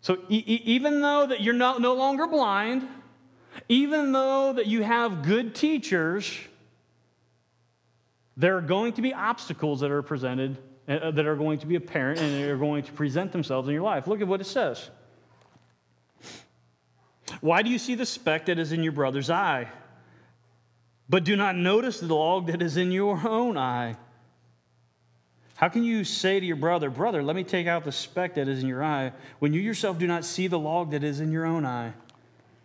So 0.00 0.18
e- 0.28 0.62
even 0.64 1.00
though 1.00 1.28
that 1.28 1.42
you're 1.42 1.54
not, 1.54 1.80
no 1.80 1.94
longer 1.94 2.26
blind, 2.26 2.88
even 3.68 4.10
though 4.10 4.52
that 4.52 4.66
you 4.66 4.82
have 4.82 5.22
good 5.22 5.54
teachers, 5.54 6.28
there 8.36 8.56
are 8.56 8.60
going 8.60 8.92
to 8.94 9.02
be 9.02 9.14
obstacles 9.14 9.80
that 9.80 9.90
are 9.90 10.02
presented, 10.02 10.58
uh, 10.88 11.10
that 11.12 11.26
are 11.26 11.36
going 11.36 11.58
to 11.60 11.66
be 11.66 11.76
apparent, 11.76 12.20
and 12.20 12.32
they 12.34 12.50
are 12.50 12.56
going 12.56 12.82
to 12.84 12.92
present 12.92 13.32
themselves 13.32 13.68
in 13.68 13.74
your 13.74 13.82
life. 13.82 14.06
Look 14.06 14.20
at 14.20 14.28
what 14.28 14.40
it 14.40 14.46
says. 14.46 14.90
Why 17.40 17.62
do 17.62 17.70
you 17.70 17.78
see 17.78 17.94
the 17.94 18.06
speck 18.06 18.46
that 18.46 18.58
is 18.58 18.72
in 18.72 18.82
your 18.82 18.92
brother's 18.92 19.30
eye, 19.30 19.68
but 21.08 21.24
do 21.24 21.36
not 21.36 21.56
notice 21.56 22.00
the 22.00 22.14
log 22.14 22.48
that 22.48 22.62
is 22.62 22.76
in 22.76 22.92
your 22.92 23.26
own 23.26 23.56
eye? 23.56 23.96
How 25.56 25.68
can 25.68 25.84
you 25.84 26.04
say 26.04 26.40
to 26.40 26.46
your 26.46 26.56
brother, 26.56 26.90
Brother, 26.90 27.22
let 27.22 27.36
me 27.36 27.44
take 27.44 27.66
out 27.66 27.84
the 27.84 27.92
speck 27.92 28.34
that 28.34 28.48
is 28.48 28.62
in 28.62 28.68
your 28.68 28.82
eye, 28.82 29.12
when 29.38 29.52
you 29.52 29.60
yourself 29.60 29.98
do 29.98 30.06
not 30.06 30.24
see 30.24 30.48
the 30.48 30.58
log 30.58 30.90
that 30.90 31.04
is 31.04 31.20
in 31.20 31.30
your 31.30 31.46
own 31.46 31.64
eye? 31.64 31.92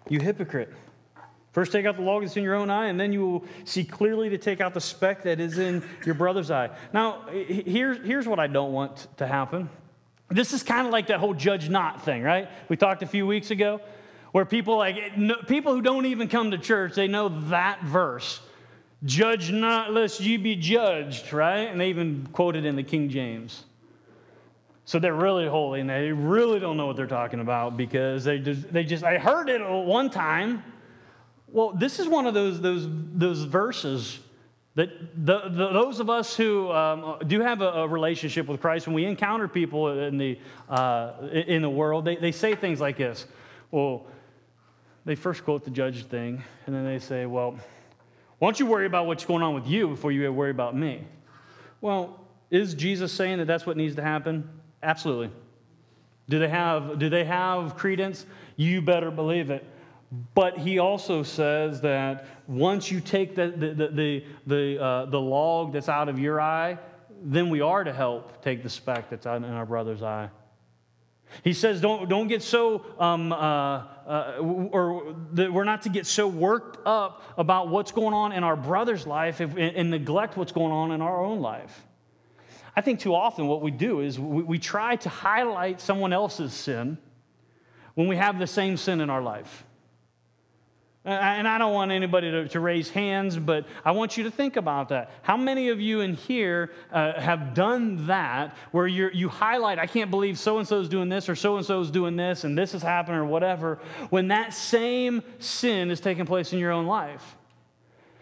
You 0.09 0.19
hypocrite. 0.19 0.73
First, 1.59 1.73
take 1.73 1.85
out 1.85 1.97
the 1.97 2.03
log 2.03 2.23
that's 2.23 2.37
in 2.37 2.43
your 2.43 2.55
own 2.55 2.69
eye, 2.69 2.85
and 2.85 2.97
then 2.97 3.11
you 3.11 3.19
will 3.19 3.43
see 3.65 3.83
clearly 3.83 4.29
to 4.29 4.37
take 4.37 4.61
out 4.61 4.73
the 4.73 4.79
speck 4.79 5.23
that 5.23 5.41
is 5.41 5.57
in 5.57 5.83
your 6.05 6.15
brother's 6.15 6.49
eye. 6.49 6.69
Now, 6.93 7.23
here's, 7.33 7.97
here's 7.97 8.25
what 8.25 8.39
I 8.39 8.47
don't 8.47 8.71
want 8.71 9.07
to 9.17 9.27
happen. 9.27 9.69
This 10.29 10.53
is 10.53 10.63
kind 10.63 10.87
of 10.87 10.93
like 10.93 11.07
that 11.07 11.19
whole 11.19 11.33
judge 11.33 11.67
not 11.67 12.05
thing, 12.05 12.23
right? 12.23 12.47
We 12.69 12.77
talked 12.77 13.03
a 13.03 13.05
few 13.05 13.27
weeks 13.27 13.51
ago, 13.51 13.81
where 14.31 14.45
people 14.45 14.77
like 14.77 15.17
people 15.47 15.73
who 15.73 15.81
don't 15.81 16.05
even 16.05 16.29
come 16.29 16.51
to 16.51 16.57
church, 16.57 16.95
they 16.95 17.09
know 17.09 17.27
that 17.49 17.83
verse. 17.83 18.39
Judge 19.03 19.51
not 19.51 19.91
lest 19.91 20.21
you 20.21 20.39
be 20.39 20.55
judged, 20.55 21.33
right? 21.33 21.67
And 21.67 21.81
they 21.81 21.89
even 21.89 22.29
quote 22.31 22.55
it 22.55 22.63
in 22.63 22.77
the 22.77 22.83
King 22.83 23.09
James. 23.09 23.65
So 24.85 24.97
they're 24.97 25.13
really 25.13 25.45
holy 25.45 25.81
and 25.81 25.89
they 25.89 26.13
really 26.13 26.61
don't 26.61 26.77
know 26.77 26.85
what 26.85 26.95
they're 26.95 27.05
talking 27.05 27.41
about 27.41 27.75
because 27.75 28.23
they 28.23 28.39
just, 28.39 28.71
they 28.71 28.85
just 28.85 29.03
I 29.03 29.17
heard 29.17 29.49
it 29.49 29.59
one 29.59 30.09
time 30.09 30.63
well, 31.51 31.71
this 31.71 31.99
is 31.99 32.07
one 32.07 32.27
of 32.27 32.33
those, 32.33 32.61
those, 32.61 32.87
those 32.87 33.43
verses 33.43 34.19
that 34.75 34.89
the, 35.25 35.49
the, 35.49 35.71
those 35.73 35.99
of 35.99 36.09
us 36.09 36.37
who 36.37 36.71
um, 36.71 37.17
do 37.27 37.41
have 37.41 37.61
a, 37.61 37.69
a, 37.69 37.87
relationship 37.87 38.47
with 38.47 38.61
Christ, 38.61 38.87
when 38.87 38.93
we 38.93 39.05
encounter 39.05 39.47
people 39.47 39.99
in 39.99 40.17
the, 40.17 40.39
uh, 40.69 41.13
in 41.31 41.61
the 41.61 41.69
world, 41.69 42.05
they, 42.05 42.15
they 42.15 42.31
say 42.31 42.55
things 42.55 42.79
like 42.79 42.97
this. 42.97 43.25
Well, 43.71 44.05
they 45.05 45.15
first 45.15 45.43
quote 45.43 45.65
the 45.65 45.71
judge 45.71 46.05
thing, 46.05 46.43
and 46.65 46.75
then 46.75 46.85
they 46.85 46.99
say, 46.99 47.25
Well, 47.25 47.59
why 48.37 48.47
don't 48.47 48.59
you 48.59 48.67
worry 48.67 48.85
about 48.85 49.05
what's 49.05 49.25
going 49.25 49.43
on 49.43 49.53
with 49.53 49.67
you 49.67 49.87
before 49.87 50.11
you 50.11 50.31
worry 50.31 50.51
about 50.51 50.75
me? 50.75 51.03
Well, 51.81 52.19
is 52.51 52.73
Jesus 52.73 53.11
saying 53.11 53.39
that 53.39 53.47
that's 53.47 53.65
what 53.65 53.75
needs 53.75 53.95
to 53.95 54.01
happen? 54.01 54.49
Absolutely. 54.81 55.31
Do 56.29 56.39
they 56.39 56.47
have, 56.47 56.99
do 56.99 57.09
they 57.09 57.25
have 57.25 57.75
credence? 57.75 58.25
You 58.55 58.81
better 58.81 59.11
believe 59.11 59.49
it. 59.49 59.65
But 60.33 60.57
he 60.57 60.79
also 60.79 61.21
says 61.21 61.81
that 61.81 62.25
once 62.47 62.89
you 62.89 62.99
take 62.99 63.35
the, 63.35 63.47
the, 63.49 63.87
the, 63.87 64.23
the, 64.47 64.83
uh, 64.83 65.05
the 65.05 65.19
log 65.19 65.73
that's 65.73 65.89
out 65.89 66.09
of 66.09 66.17
your 66.17 66.41
eye, 66.41 66.79
then 67.21 67.49
we 67.49 67.61
are 67.61 67.83
to 67.83 67.93
help 67.93 68.41
take 68.43 68.63
the 68.63 68.69
speck 68.69 69.09
that's 69.09 69.27
out 69.27 69.37
in 69.37 69.43
our 69.43 69.65
brother's 69.65 70.01
eye. 70.01 70.29
He 71.43 71.53
says, 71.53 71.79
don't, 71.79 72.09
don't 72.09 72.27
get 72.27 72.41
so, 72.41 72.83
um, 72.99 73.31
uh, 73.31 73.35
uh, 73.37 74.37
or 74.39 75.13
we're 75.35 75.63
not 75.63 75.83
to 75.83 75.89
get 75.89 76.07
so 76.07 76.27
worked 76.27 76.79
up 76.87 77.21
about 77.37 77.67
what's 77.67 77.91
going 77.91 78.15
on 78.15 78.31
in 78.31 78.43
our 78.43 78.55
brother's 78.55 79.05
life 79.05 79.39
if, 79.41 79.51
and, 79.51 79.75
and 79.75 79.91
neglect 79.91 80.37
what's 80.37 80.51
going 80.51 80.71
on 80.71 80.91
in 80.91 81.01
our 81.01 81.23
own 81.23 81.39
life. 81.39 81.85
I 82.75 82.81
think 82.81 82.99
too 82.99 83.13
often 83.13 83.47
what 83.47 83.61
we 83.61 83.69
do 83.69 83.99
is 83.99 84.19
we, 84.19 84.41
we 84.41 84.57
try 84.57 84.95
to 84.95 85.09
highlight 85.09 85.81
someone 85.81 86.13
else's 86.13 86.53
sin 86.53 86.97
when 87.93 88.07
we 88.07 88.15
have 88.15 88.39
the 88.39 88.47
same 88.47 88.75
sin 88.75 88.99
in 88.99 89.11
our 89.11 89.21
life. 89.21 89.65
And 91.09 91.47
I 91.47 91.57
don't 91.57 91.73
want 91.73 91.91
anybody 91.91 92.29
to, 92.29 92.47
to, 92.49 92.59
raise 92.59 92.89
hands, 92.89 93.37
but 93.37 93.65
I 93.83 93.91
want 93.91 94.15
you 94.15 94.25
to 94.25 94.31
think 94.31 94.57
about 94.57 94.89
that. 94.89 95.11
How 95.23 95.37
many 95.37 95.69
of 95.69 95.81
you 95.81 96.01
in 96.01 96.13
here 96.13 96.71
uh, 96.91 97.19
have 97.19 97.53
done 97.53 98.05
that 98.07 98.55
where 98.71 98.85
you 98.85 99.09
you 99.11 99.27
highlight, 99.27 99.79
I 99.79 99.87
can't 99.87 100.11
believe 100.11 100.37
so 100.37 100.59
and 100.59 100.67
so 100.67 100.79
is 100.79 100.87
doing 100.87 101.09
this 101.09 101.27
or 101.27 101.35
so 101.35 101.57
and 101.57 101.65
so 101.65 101.81
is 101.81 101.89
doing 101.89 102.15
this 102.15 102.43
and 102.43 102.55
this 102.55 102.75
is 102.75 102.83
happening 102.83 103.19
or 103.19 103.25
whatever, 103.25 103.79
when 104.11 104.27
that 104.27 104.53
same 104.53 105.23
sin 105.39 105.89
is 105.89 105.99
taking 105.99 106.25
place 106.25 106.53
in 106.53 106.59
your 106.59 106.71
own 106.71 106.85
life? 106.85 107.37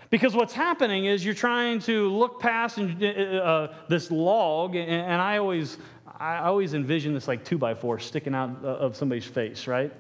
Because 0.10 0.34
what's 0.34 0.54
happening 0.54 1.06
is 1.06 1.26
you're 1.26 1.34
trying 1.34 1.80
to 1.82 2.10
look 2.10 2.40
past 2.40 2.78
and, 2.78 3.04
uh, 3.04 3.08
uh 3.08 3.76
this 3.90 4.10
log, 4.10 4.76
and, 4.76 4.90
and 4.90 5.22
I 5.22 5.40
always, 5.40 5.78
I 6.18 6.38
always 6.38 6.74
envision 6.74 7.14
this 7.14 7.28
like 7.28 7.44
two 7.44 7.58
by 7.58 7.74
four 7.74 8.00
sticking 8.00 8.34
out 8.34 8.64
uh, 8.64 8.68
of 8.68 8.96
somebody's 8.96 9.26
face, 9.26 9.68
right? 9.68 9.92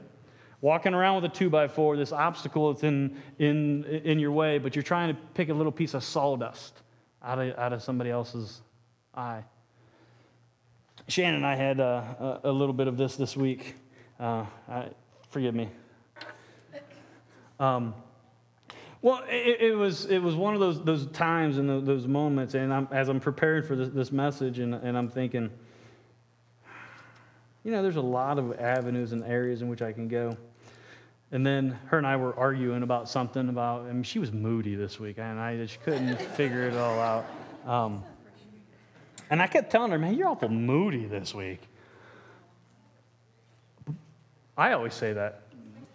Walking 0.62 0.94
around 0.94 1.22
with 1.22 1.32
a 1.32 1.34
two 1.34 1.50
by 1.50 1.68
four, 1.68 1.98
this 1.98 2.12
obstacle 2.12 2.74
that's 2.74 2.84
in, 2.84 3.22
in, 3.40 3.84
in 3.84 4.20
your 4.20 4.32
way, 4.32 4.58
but 4.58 4.76
you're 4.76 4.84
trying 4.84 5.16
to 5.16 5.22
pick 5.34 5.50
a 5.50 5.54
little 5.54 5.72
piece 5.72 5.94
of 5.94 6.04
sawdust 6.04 6.82
out 7.24 7.40
of, 7.40 7.58
out 7.58 7.74
of 7.74 7.84
somebody 7.84 8.10
else's 8.10 8.62
eye. 9.14 9.44
Shannon 11.08 11.36
and 11.36 11.46
I 11.46 11.56
had 11.56 11.80
uh, 11.80 12.04
a, 12.20 12.40
a 12.46 12.52
little 12.52 12.74
bit 12.74 12.88
of 12.88 12.98
this 12.98 13.16
this 13.16 13.38
week. 13.38 13.76
Uh, 14.20 14.46
I, 14.68 14.90
forgive 15.30 15.54
me. 15.54 15.70
Um, 17.60 17.94
well, 19.02 19.24
it, 19.30 19.62
it, 19.62 19.76
was, 19.76 20.06
it 20.06 20.20
was 20.20 20.36
one 20.36 20.54
of 20.54 20.60
those, 20.60 20.84
those 20.84 21.08
times 21.08 21.58
and 21.58 21.88
those 21.88 22.08
moments, 22.08 22.56
and 22.56 22.74
I'm, 22.74 22.88
as 22.92 23.10
I'm 23.10 23.20
preparing 23.20 23.64
for 23.64 23.76
this, 23.76 23.90
this 23.90 24.12
message, 24.12 24.60
and, 24.60 24.74
and 24.74 24.98
I'm 24.98 25.10
thinking, 25.10 25.50
you 27.64 27.72
know, 27.72 27.82
there's 27.84 27.96
a 27.98 28.02
lot 28.02 28.40
of 28.40 28.60
avenues 28.60 29.12
and 29.12 29.24
areas 29.24 29.62
in 29.62 29.68
which 29.68 29.82
I 29.82 29.92
can 29.92 30.08
go. 30.08 30.36
And 31.32 31.46
then 31.46 31.78
her 31.88 31.98
and 31.98 32.08
I 32.08 32.16
were 32.16 32.34
arguing 32.36 32.84
about 32.84 33.10
something 33.10 33.50
about, 33.50 33.86
I 33.86 33.92
mean, 33.92 34.04
she 34.04 34.20
was 34.20 34.32
moody 34.32 34.76
this 34.76 35.00
week, 35.00 35.18
and 35.20 35.40
I 35.40 35.58
just 35.58 35.82
couldn't 35.84 36.22
figure 36.36 36.64
it 36.64 36.74
all 36.76 37.00
out. 37.00 37.26
Um, 37.66 38.04
and 39.30 39.42
I 39.42 39.48
kept 39.48 39.70
telling 39.72 39.92
her, 39.92 40.00
man, 40.00 40.14
you're 40.14 40.30
awful 40.30 40.48
moody 40.48 41.06
this 41.06 41.36
week. 41.36 41.62
I 44.58 44.72
always 44.72 44.94
say 44.94 45.14
that. 45.14 45.42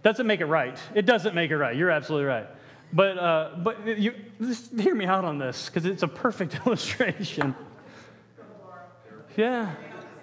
Doesn't 0.02 0.26
make 0.26 0.40
it 0.40 0.46
right. 0.46 0.78
It 0.94 1.06
doesn't 1.06 1.34
make 1.34 1.50
it 1.50 1.56
right. 1.56 1.74
You're 1.74 1.90
absolutely 1.90 2.26
right. 2.26 2.46
But, 2.92 3.18
uh, 3.18 3.50
but 3.56 3.86
you, 3.86 4.14
just 4.40 4.78
hear 4.78 4.94
me 4.94 5.06
out 5.06 5.24
on 5.24 5.38
this 5.38 5.66
because 5.66 5.86
it's 5.86 6.02
a 6.02 6.08
perfect 6.08 6.60
illustration. 6.66 7.54
Yeah. 9.36 9.74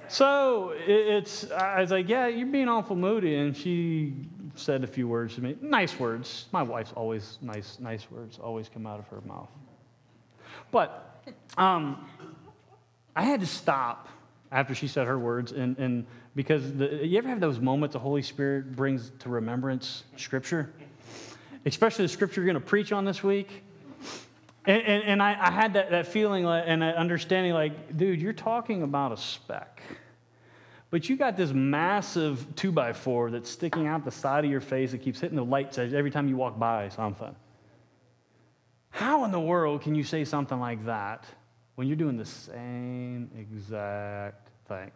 So 0.07 0.73
it's, 0.75 1.49
I 1.51 1.81
was 1.81 1.91
like, 1.91 2.07
yeah, 2.07 2.27
you're 2.27 2.47
being 2.47 2.69
awful 2.69 2.95
moody. 2.95 3.35
And 3.35 3.57
she 3.57 4.13
said 4.59 4.83
a 4.83 4.87
few 4.87 5.07
words 5.07 5.35
to 5.35 5.41
me. 5.41 5.55
Nice 5.61 5.99
words. 5.99 6.47
My 6.51 6.63
wife's 6.63 6.91
always 6.93 7.37
nice, 7.41 7.77
nice 7.79 8.09
words 8.11 8.39
always 8.41 8.69
come 8.69 8.85
out 8.85 8.99
of 8.99 9.07
her 9.07 9.21
mouth. 9.21 9.49
But 10.71 11.23
um, 11.57 12.07
I 13.15 13.23
had 13.23 13.39
to 13.39 13.47
stop 13.47 14.07
after 14.51 14.73
she 14.73 14.87
said 14.87 15.07
her 15.07 15.19
words 15.19 15.51
and, 15.51 15.77
and 15.77 16.05
because 16.35 16.73
the, 16.73 17.05
you 17.05 17.17
ever 17.17 17.27
have 17.27 17.39
those 17.39 17.59
moments 17.59 17.93
the 17.93 17.99
Holy 17.99 18.21
Spirit 18.21 18.75
brings 18.75 19.11
to 19.19 19.29
remembrance 19.29 20.03
Scripture? 20.15 20.71
Especially 21.65 22.05
the 22.05 22.09
Scripture 22.09 22.41
you're 22.41 22.51
going 22.51 22.61
to 22.61 22.67
preach 22.67 22.91
on 22.91 23.05
this 23.05 23.23
week. 23.23 23.63
And, 24.65 24.81
and, 24.83 25.03
and 25.03 25.23
I, 25.23 25.37
I, 25.39 25.51
had 25.51 25.73
that, 25.73 25.91
that 25.91 26.07
feeling 26.07 26.45
and 26.45 26.81
that 26.81 26.95
understanding 26.95 27.53
like, 27.53 27.97
dude, 27.97 28.21
you're 28.21 28.33
talking 28.33 28.83
about 28.83 29.11
a 29.11 29.17
speck. 29.17 29.81
But 30.91 31.07
you 31.07 31.15
got 31.15 31.37
this 31.37 31.51
massive 31.51 32.55
two 32.55 32.71
by 32.71 32.93
four 32.93 33.29
that's 33.29 33.49
sticking 33.49 33.85
out 33.85 34.05
the 34.05 34.11
side 34.11 34.43
of 34.43 34.49
your 34.49 34.61
face 34.61 34.91
that 34.91 34.99
keeps 34.99 35.19
hitting 35.19 35.35
the 35.35 35.45
lights 35.45 35.77
every 35.77 36.09
time 36.09 36.27
you 36.27 36.35
walk 36.35 36.57
by 36.57 36.89
something. 36.89 37.35
How 38.89 39.23
in 39.23 39.31
the 39.31 39.39
world 39.39 39.81
can 39.81 39.93
you 39.93 40.03
say 40.03 40.25
something 40.25 40.59
like 40.59 40.85
that 40.85 41.25
when 41.75 41.87
you're 41.87 41.95
doing 41.95 42.17
the 42.17 42.25
same 42.25 43.29
exact 43.37 44.49
thing? 44.67 44.91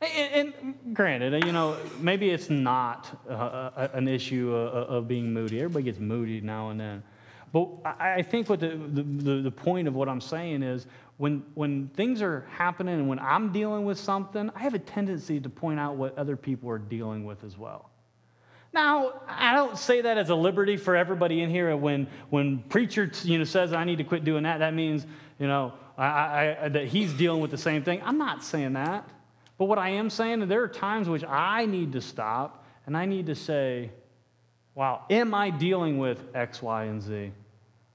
And, 0.00 0.52
and, 0.60 0.94
granted, 0.94 1.44
you 1.44 1.52
know, 1.52 1.78
maybe 2.00 2.28
it's 2.28 2.50
not 2.50 3.18
uh, 3.30 3.32
uh 3.32 3.88
an 3.94 4.08
issue 4.08 4.52
of, 4.52 4.88
of, 4.90 5.08
being 5.08 5.32
moody. 5.32 5.60
Everybody 5.60 5.84
gets 5.84 5.98
moody 5.98 6.42
now 6.42 6.68
and 6.68 6.78
then. 6.78 7.02
But 7.52 7.68
I, 7.84 8.22
think 8.22 8.48
what 8.48 8.60
the, 8.60 8.68
the, 8.68 9.42
the 9.42 9.50
point 9.50 9.88
of 9.88 9.94
what 9.94 10.08
I'm 10.08 10.20
saying 10.20 10.62
is 10.62 10.86
when, 11.16 11.44
when 11.54 11.88
things 11.88 12.20
are 12.20 12.46
happening 12.50 12.94
and 12.94 13.08
when 13.08 13.18
I'm 13.18 13.52
dealing 13.52 13.84
with 13.84 13.98
something, 13.98 14.50
I 14.54 14.60
have 14.60 14.74
a 14.74 14.78
tendency 14.78 15.40
to 15.40 15.48
point 15.48 15.80
out 15.80 15.96
what 15.96 16.18
other 16.18 16.36
people 16.36 16.68
are 16.70 16.78
dealing 16.78 17.24
with 17.24 17.44
as 17.44 17.56
well. 17.56 17.90
Now, 18.74 19.22
I 19.26 19.54
don't 19.54 19.78
say 19.78 20.02
that 20.02 20.18
as 20.18 20.28
a 20.28 20.34
liberty 20.34 20.76
for 20.76 20.96
everybody 20.96 21.40
in 21.40 21.48
here. 21.48 21.74
When, 21.76 22.08
when 22.28 22.58
preacher 22.58 23.10
you 23.22 23.38
know, 23.38 23.44
says 23.44 23.72
I 23.72 23.84
need 23.84 23.98
to 23.98 24.04
quit 24.04 24.24
doing 24.24 24.42
that, 24.42 24.58
that 24.58 24.74
means 24.74 25.06
you 25.38 25.46
know, 25.46 25.74
I, 25.96 26.56
I, 26.60 26.68
that 26.68 26.86
he's 26.88 27.12
dealing 27.12 27.40
with 27.40 27.50
the 27.50 27.58
same 27.58 27.82
thing. 27.82 28.02
I'm 28.04 28.18
not 28.18 28.44
saying 28.44 28.74
that. 28.74 29.08
But 29.58 29.66
what 29.66 29.78
I 29.78 29.90
am 29.90 30.10
saying 30.10 30.42
is 30.42 30.48
there 30.48 30.62
are 30.62 30.68
times 30.68 31.08
which 31.08 31.24
I 31.24 31.66
need 31.66 31.92
to 31.92 32.00
stop 32.00 32.66
and 32.84 32.96
I 32.96 33.06
need 33.06 33.26
to 33.26 33.34
say, 33.34 33.90
wow, 34.76 35.04
am 35.10 35.34
I 35.34 35.50
dealing 35.50 35.98
with 35.98 36.22
X, 36.34 36.62
Y, 36.62 36.84
and 36.84 37.02
Z? 37.02 37.32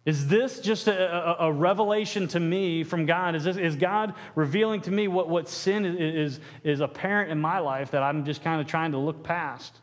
Is 0.03 0.27
this 0.27 0.59
just 0.59 0.87
a, 0.87 1.43
a, 1.43 1.47
a 1.47 1.51
revelation 1.53 2.27
to 2.29 2.39
me 2.39 2.83
from 2.83 3.05
God? 3.05 3.35
Is, 3.35 3.43
this, 3.43 3.55
is 3.55 3.75
God 3.75 4.15
revealing 4.33 4.81
to 4.81 4.91
me 4.91 5.07
what, 5.07 5.29
what 5.29 5.47
sin 5.47 5.85
is, 5.85 6.33
is, 6.33 6.39
is 6.63 6.79
apparent 6.79 7.31
in 7.31 7.39
my 7.39 7.59
life 7.59 7.91
that 7.91 8.01
I'm 8.01 8.25
just 8.25 8.43
kind 8.43 8.59
of 8.59 8.65
trying 8.65 8.93
to 8.93 8.97
look 8.97 9.21
past? 9.23 9.79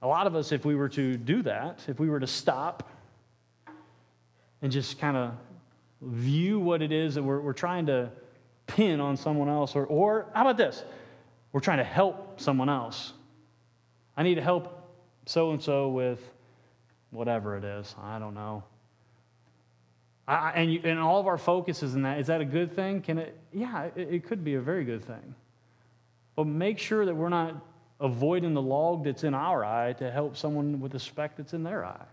A 0.00 0.06
lot 0.06 0.26
of 0.26 0.34
us, 0.34 0.52
if 0.52 0.64
we 0.64 0.74
were 0.74 0.88
to 0.90 1.18
do 1.18 1.42
that, 1.42 1.84
if 1.86 2.00
we 2.00 2.08
were 2.08 2.20
to 2.20 2.26
stop 2.26 2.90
and 4.62 4.72
just 4.72 4.98
kind 4.98 5.16
of 5.16 5.34
view 6.00 6.58
what 6.58 6.80
it 6.80 6.92
is 6.92 7.16
that 7.16 7.22
we're, 7.22 7.40
we're 7.40 7.52
trying 7.52 7.86
to 7.86 8.10
pin 8.66 9.00
on 9.00 9.18
someone 9.18 9.50
else. 9.50 9.76
Or, 9.76 9.84
or 9.84 10.30
how 10.34 10.42
about 10.42 10.56
this? 10.56 10.82
We're 11.52 11.60
trying 11.60 11.78
to 11.78 11.84
help 11.84 12.40
someone 12.40 12.70
else. 12.70 13.12
I 14.16 14.22
need 14.22 14.36
to 14.36 14.42
help 14.42 14.80
so 15.26 15.50
and 15.50 15.62
so 15.62 15.88
with 15.88 16.20
whatever 17.10 17.56
it 17.56 17.64
is. 17.64 17.94
I 18.00 18.18
don't 18.18 18.34
know. 18.34 18.64
I, 20.26 20.52
and, 20.52 20.72
you, 20.72 20.80
and 20.84 20.98
all 20.98 21.20
of 21.20 21.26
our 21.26 21.36
focus 21.36 21.82
is 21.82 21.94
in 21.94 22.02
that. 22.02 22.18
Is 22.18 22.28
that 22.28 22.40
a 22.40 22.44
good 22.44 22.74
thing? 22.74 23.02
Can 23.02 23.18
it? 23.18 23.38
Yeah, 23.52 23.84
it, 23.94 24.08
it 24.14 24.26
could 24.26 24.42
be 24.42 24.54
a 24.54 24.60
very 24.60 24.84
good 24.84 25.04
thing. 25.04 25.34
But 26.34 26.46
make 26.46 26.78
sure 26.78 27.04
that 27.04 27.14
we're 27.14 27.28
not 27.28 27.54
avoiding 28.00 28.54
the 28.54 28.62
log 28.62 29.04
that's 29.04 29.24
in 29.24 29.34
our 29.34 29.64
eye 29.64 29.92
to 29.94 30.10
help 30.10 30.36
someone 30.36 30.80
with 30.80 30.92
the 30.92 30.98
speck 30.98 31.36
that's 31.36 31.52
in 31.52 31.62
their 31.62 31.84
eye. 31.84 32.06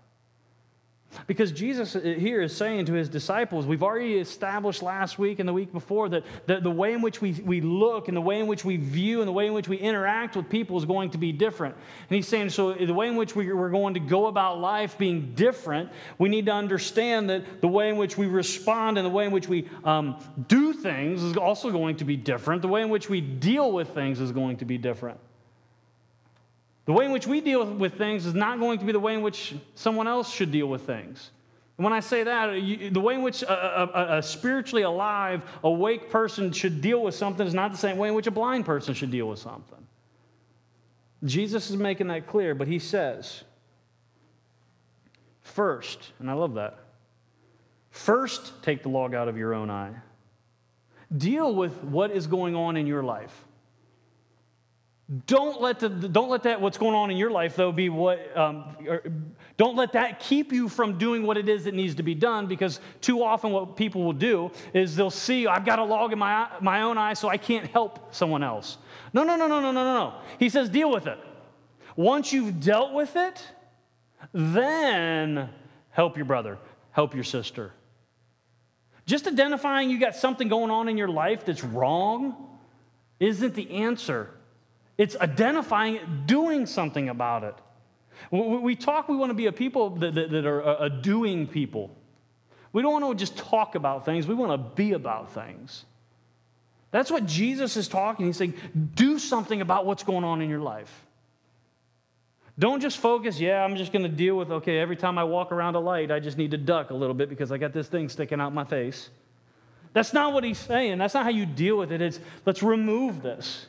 Because 1.28 1.52
Jesus 1.52 1.94
here 1.94 2.42
is 2.42 2.56
saying 2.56 2.86
to 2.86 2.94
his 2.94 3.10
disciples, 3.10 3.66
we've 3.66 3.84
already 3.84 4.18
established 4.18 4.82
last 4.82 5.20
week 5.20 5.40
and 5.40 5.48
the 5.48 5.54
week 5.54 5.72
before 5.72 6.10
that 6.10 6.24
the, 6.46 6.60
the 6.60 6.72
way 6.72 6.94
in 6.94 7.02
which 7.02 7.22
we, 7.22 7.34
we 7.46 7.62
look 7.62 8.08
and 8.08 8.16
the 8.16 8.22
way 8.22 8.40
in 8.40 8.48
which 8.48 8.64
we 8.64 8.78
view 8.78 9.20
and 9.20 9.28
the 9.28 9.34
way 9.34 9.48
in 9.48 9.54
which 9.54 9.68
we 9.68 9.78
interact 9.78 10.36
with 10.36 10.50
people 10.50 10.78
is 10.78 10.86
going 10.86 11.12
to 11.12 11.18
be 11.18 11.32
different. 11.32 11.76
And 12.10 12.16
he's 12.16 12.28
saying, 12.28 12.50
so 12.50 12.74
the 12.74 12.94
way 12.94 13.08
in 13.08 13.16
which 13.16 13.36
we, 13.36 13.52
we're 13.52 13.70
going 13.70 13.94
to 13.96 14.00
go 14.00 14.28
about 14.28 14.60
life 14.60 14.98
being 14.98 15.34
different, 15.36 15.90
we 16.18 16.30
need 16.30 16.46
to 16.46 16.54
understand 16.54 17.30
that 17.30 17.62
the 17.62 17.68
way 17.68 17.90
in 17.90 17.98
which 17.98 18.18
we 18.18 18.28
respond 18.28 18.98
and 18.98 19.06
the 19.06 19.12
way 19.12 19.26
in 19.26 19.32
which 19.32 19.48
we 19.48 19.70
um, 19.84 20.18
do 20.48 20.74
things 20.74 21.24
is 21.24 21.38
also 21.38 21.72
going 21.72 21.98
to 21.98 22.06
be 22.06 22.16
different. 22.16 22.62
The 22.62 22.68
way 22.68 22.82
in 22.82 22.90
which 22.90 23.10
we 23.10 23.22
deal 23.22 23.72
with 23.72 23.90
things 23.90 24.20
is 24.20 24.32
going 24.32 24.58
to 24.58 24.66
be 24.66 24.78
different. 24.78 25.20
The 26.92 26.98
way 26.98 27.06
in 27.06 27.14
which 27.14 27.26
we 27.26 27.40
deal 27.40 27.66
with 27.66 27.98
things 27.98 28.26
is 28.26 28.34
not 28.34 28.60
going 28.60 28.80
to 28.80 28.84
be 28.84 28.92
the 28.92 29.00
way 29.00 29.14
in 29.14 29.22
which 29.22 29.56
someone 29.76 30.10
else 30.10 30.30
should 30.30 30.52
deal 30.52 30.68
with 30.68 30.82
things. 30.82 31.32
And 31.78 31.86
when 31.86 31.94
I 31.94 32.02
say 32.02 32.24
that, 32.24 32.62
you, 32.62 32.90
the 32.90 33.00
way 33.00 33.14
in 33.14 33.22
which 33.22 33.44
a, 33.44 33.48
a, 33.50 34.18
a, 34.18 34.22
spiritually 34.22 34.84
alive, 34.84 35.42
awake 35.64 36.10
person 36.10 36.52
should 36.52 36.82
deal 36.82 37.02
with 37.02 37.16
something 37.16 37.48
is 37.48 37.54
not 37.54 37.72
the 37.72 37.78
same 37.78 37.96
way 37.96 38.10
in 38.10 38.14
which 38.14 38.28
a 38.28 38.32
blind 38.32 38.66
person 38.66 38.94
should 38.94 39.10
deal 39.10 39.30
with 39.30 39.40
something. 39.40 39.88
Jesus 41.24 41.70
is 41.70 41.78
making 41.78 42.08
that 42.08 42.28
clear, 42.28 42.54
but 42.54 42.68
he 42.68 42.78
says, 42.78 43.46
first, 45.44 46.12
and 46.20 46.30
I 46.30 46.34
love 46.34 46.56
that, 46.56 46.78
first 47.90 48.62
take 48.64 48.84
the 48.84 48.90
log 48.90 49.16
out 49.16 49.30
of 49.30 49.38
your 49.38 49.54
own 49.54 49.70
eye. 49.70 49.96
Deal 51.18 51.56
with 51.56 51.86
what 51.86 52.12
is 52.12 52.28
going 52.28 52.54
on 52.54 52.76
in 52.76 52.86
your 52.86 53.02
life. 53.02 53.46
Don't 55.28 55.62
let, 55.62 55.80
the, 55.80 55.90
don't 55.90 56.30
let 56.30 56.44
that, 56.44 56.62
what's 56.62 56.78
going 56.78 56.96
on 56.96 57.12
in 57.12 57.18
your 57.18 57.32
life, 57.32 57.58
though, 57.58 57.74
be 57.74 57.90
what, 57.90 58.36
um, 58.38 58.64
don't 59.58 59.76
let 59.76 59.92
that 59.92 60.22
keep 60.22 60.54
you 60.54 60.70
from 60.70 60.98
doing 60.98 61.24
what 61.24 61.36
it 61.36 61.50
is 61.50 61.66
that 61.66 61.74
needs 61.74 61.96
to 61.96 62.04
be 62.04 62.16
done 62.16 62.48
because 62.48 62.80
too 63.02 63.22
often 63.22 63.52
what 63.52 63.76
people 63.76 64.04
will 64.04 64.14
do 64.14 64.52
is 64.74 64.96
they'll 64.96 65.10
see, 65.10 65.48
I've 65.48 65.66
got 65.66 65.80
a 65.80 65.84
log 65.84 66.14
in 66.14 66.20
my, 66.20 66.48
my 66.62 66.84
own 66.84 66.98
eye, 66.98 67.14
so 67.14 67.28
I 67.28 67.36
can't 67.36 67.68
help 67.68 68.14
someone 68.16 68.42
else. 68.42 68.78
No, 69.12 69.24
no, 69.24 69.36
no, 69.36 69.48
no, 69.48 69.60
no, 69.60 69.74
no, 69.74 69.84
no, 69.84 69.94
no. 69.94 70.14
He 70.40 70.48
says, 70.48 70.70
deal 70.70 70.90
with 70.90 71.08
it. 71.08 71.20
Once 71.98 72.32
you've 72.32 72.62
dealt 72.62 72.94
with 72.94 73.18
it, 73.18 73.46
then 74.32 75.50
help 75.90 76.16
your 76.16 76.26
brother, 76.26 76.58
help 76.92 77.14
your 77.14 77.26
sister. 77.26 77.74
Just 79.06 79.28
identifying 79.28 79.90
you 79.90 80.00
got 80.00 80.16
something 80.16 80.48
going 80.48 80.72
on 80.72 80.88
in 80.88 80.98
your 80.98 81.10
life 81.10 81.44
that's 81.44 81.66
wrong 81.66 82.48
isn't 83.20 83.56
the 83.56 83.70
answer. 83.72 84.30
It's 85.02 85.16
identifying 85.16 85.96
it, 85.96 86.28
doing 86.28 86.68
something 86.68 87.10
about 87.10 87.44
it. 87.44 87.56
We 88.30 88.76
talk, 88.76 89.10
we 89.10 89.18
want 89.18 89.32
to 89.32 89.34
be 89.34 89.48
a 89.48 89.52
people 89.52 89.90
that, 89.96 90.14
that, 90.14 90.30
that 90.30 90.46
are 90.46 90.84
a 90.84 90.92
doing 90.92 91.48
people. 91.48 91.90
We 92.72 92.84
don't 92.84 93.02
want 93.02 93.18
to 93.18 93.20
just 93.20 93.36
talk 93.36 93.74
about 93.74 94.06
things, 94.06 94.28
we 94.28 94.36
want 94.36 94.52
to 94.52 94.76
be 94.76 94.92
about 94.92 95.34
things. 95.34 95.86
That's 96.92 97.10
what 97.10 97.26
Jesus 97.26 97.78
is 97.78 97.88
talking. 97.88 98.28
He's 98.28 98.38
saying, 98.38 98.54
do 98.94 99.18
something 99.18 99.60
about 99.60 99.88
what's 99.88 100.04
going 100.04 100.24
on 100.24 100.40
in 100.40 100.52
your 100.52 100.60
life. 100.60 100.94
Don't 102.60 102.80
just 102.80 103.00
focus, 103.00 103.40
yeah, 103.40 103.64
I'm 103.64 103.78
just 103.78 103.92
going 103.92 104.04
to 104.04 104.10
deal 104.10 104.38
with, 104.38 104.52
okay, 104.52 104.78
every 104.78 104.98
time 104.98 105.18
I 105.18 105.24
walk 105.24 105.52
around 105.52 105.74
a 105.74 105.80
light, 105.80 106.12
I 106.12 106.20
just 106.20 106.38
need 106.38 106.52
to 106.52 106.60
duck 106.60 106.92
a 106.92 106.94
little 106.94 107.16
bit 107.16 107.28
because 107.28 107.52
I 107.52 107.58
got 107.58 107.74
this 107.74 107.88
thing 107.88 108.08
sticking 108.08 108.40
out 108.40 108.54
my 108.54 108.66
face. 108.66 109.10
That's 109.94 110.14
not 110.14 110.32
what 110.32 110.44
he's 110.44 110.60
saying. 110.60 111.00
That's 111.00 111.16
not 111.16 111.24
how 111.24 111.32
you 111.32 111.48
deal 111.48 111.76
with 111.76 111.92
it. 111.92 112.04
It's 112.04 112.20
let's 112.46 112.62
remove 112.62 113.24
this. 113.24 113.66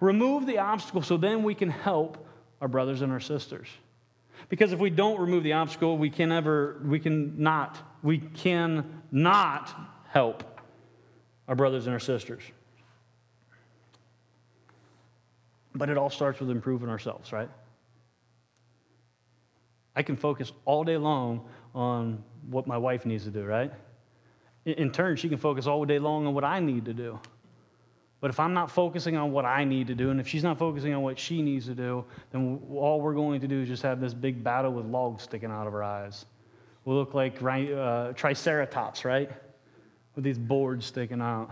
Remove 0.00 0.46
the 0.46 0.58
obstacle 0.58 1.02
so 1.02 1.16
then 1.16 1.42
we 1.42 1.54
can 1.54 1.68
help 1.68 2.26
our 2.60 2.68
brothers 2.68 3.02
and 3.02 3.12
our 3.12 3.20
sisters. 3.20 3.68
Because 4.48 4.72
if 4.72 4.78
we 4.78 4.90
don't 4.90 5.20
remove 5.20 5.42
the 5.42 5.54
obstacle, 5.54 5.96
we 5.96 6.10
can 6.10 6.28
never, 6.28 6.80
we 6.84 6.98
can 6.98 7.42
not, 7.42 7.78
we 8.02 8.18
can 8.18 9.02
not 9.10 9.74
help 10.08 10.44
our 11.48 11.54
brothers 11.54 11.86
and 11.86 11.94
our 11.94 12.00
sisters. 12.00 12.42
But 15.74 15.90
it 15.90 15.98
all 15.98 16.10
starts 16.10 16.40
with 16.40 16.50
improving 16.50 16.88
ourselves, 16.88 17.32
right? 17.32 17.50
I 19.96 20.02
can 20.02 20.16
focus 20.16 20.52
all 20.64 20.84
day 20.84 20.96
long 20.96 21.48
on 21.74 22.22
what 22.48 22.66
my 22.66 22.78
wife 22.78 23.06
needs 23.06 23.24
to 23.24 23.30
do, 23.30 23.44
right? 23.44 23.72
In 24.64 24.90
turn, 24.90 25.16
she 25.16 25.28
can 25.28 25.38
focus 25.38 25.66
all 25.66 25.84
day 25.84 25.98
long 25.98 26.26
on 26.26 26.34
what 26.34 26.44
I 26.44 26.60
need 26.60 26.86
to 26.86 26.94
do. 26.94 27.20
But 28.24 28.30
if 28.30 28.40
I'm 28.40 28.54
not 28.54 28.70
focusing 28.70 29.18
on 29.18 29.32
what 29.32 29.44
I 29.44 29.64
need 29.64 29.88
to 29.88 29.94
do, 29.94 30.08
and 30.08 30.18
if 30.18 30.26
she's 30.26 30.42
not 30.42 30.58
focusing 30.58 30.94
on 30.94 31.02
what 31.02 31.18
she 31.18 31.42
needs 31.42 31.66
to 31.66 31.74
do, 31.74 32.06
then 32.30 32.58
all 32.74 32.98
we're 33.02 33.12
going 33.12 33.42
to 33.42 33.46
do 33.46 33.60
is 33.60 33.68
just 33.68 33.82
have 33.82 34.00
this 34.00 34.14
big 34.14 34.42
battle 34.42 34.72
with 34.72 34.86
logs 34.86 35.24
sticking 35.24 35.50
out 35.50 35.66
of 35.66 35.74
our 35.74 35.82
eyes. 35.82 36.24
We'll 36.86 36.96
look 36.96 37.12
like 37.12 37.42
uh, 37.42 38.14
triceratops, 38.14 39.04
right? 39.04 39.30
With 40.14 40.24
these 40.24 40.38
boards 40.38 40.86
sticking 40.86 41.20
out. 41.20 41.50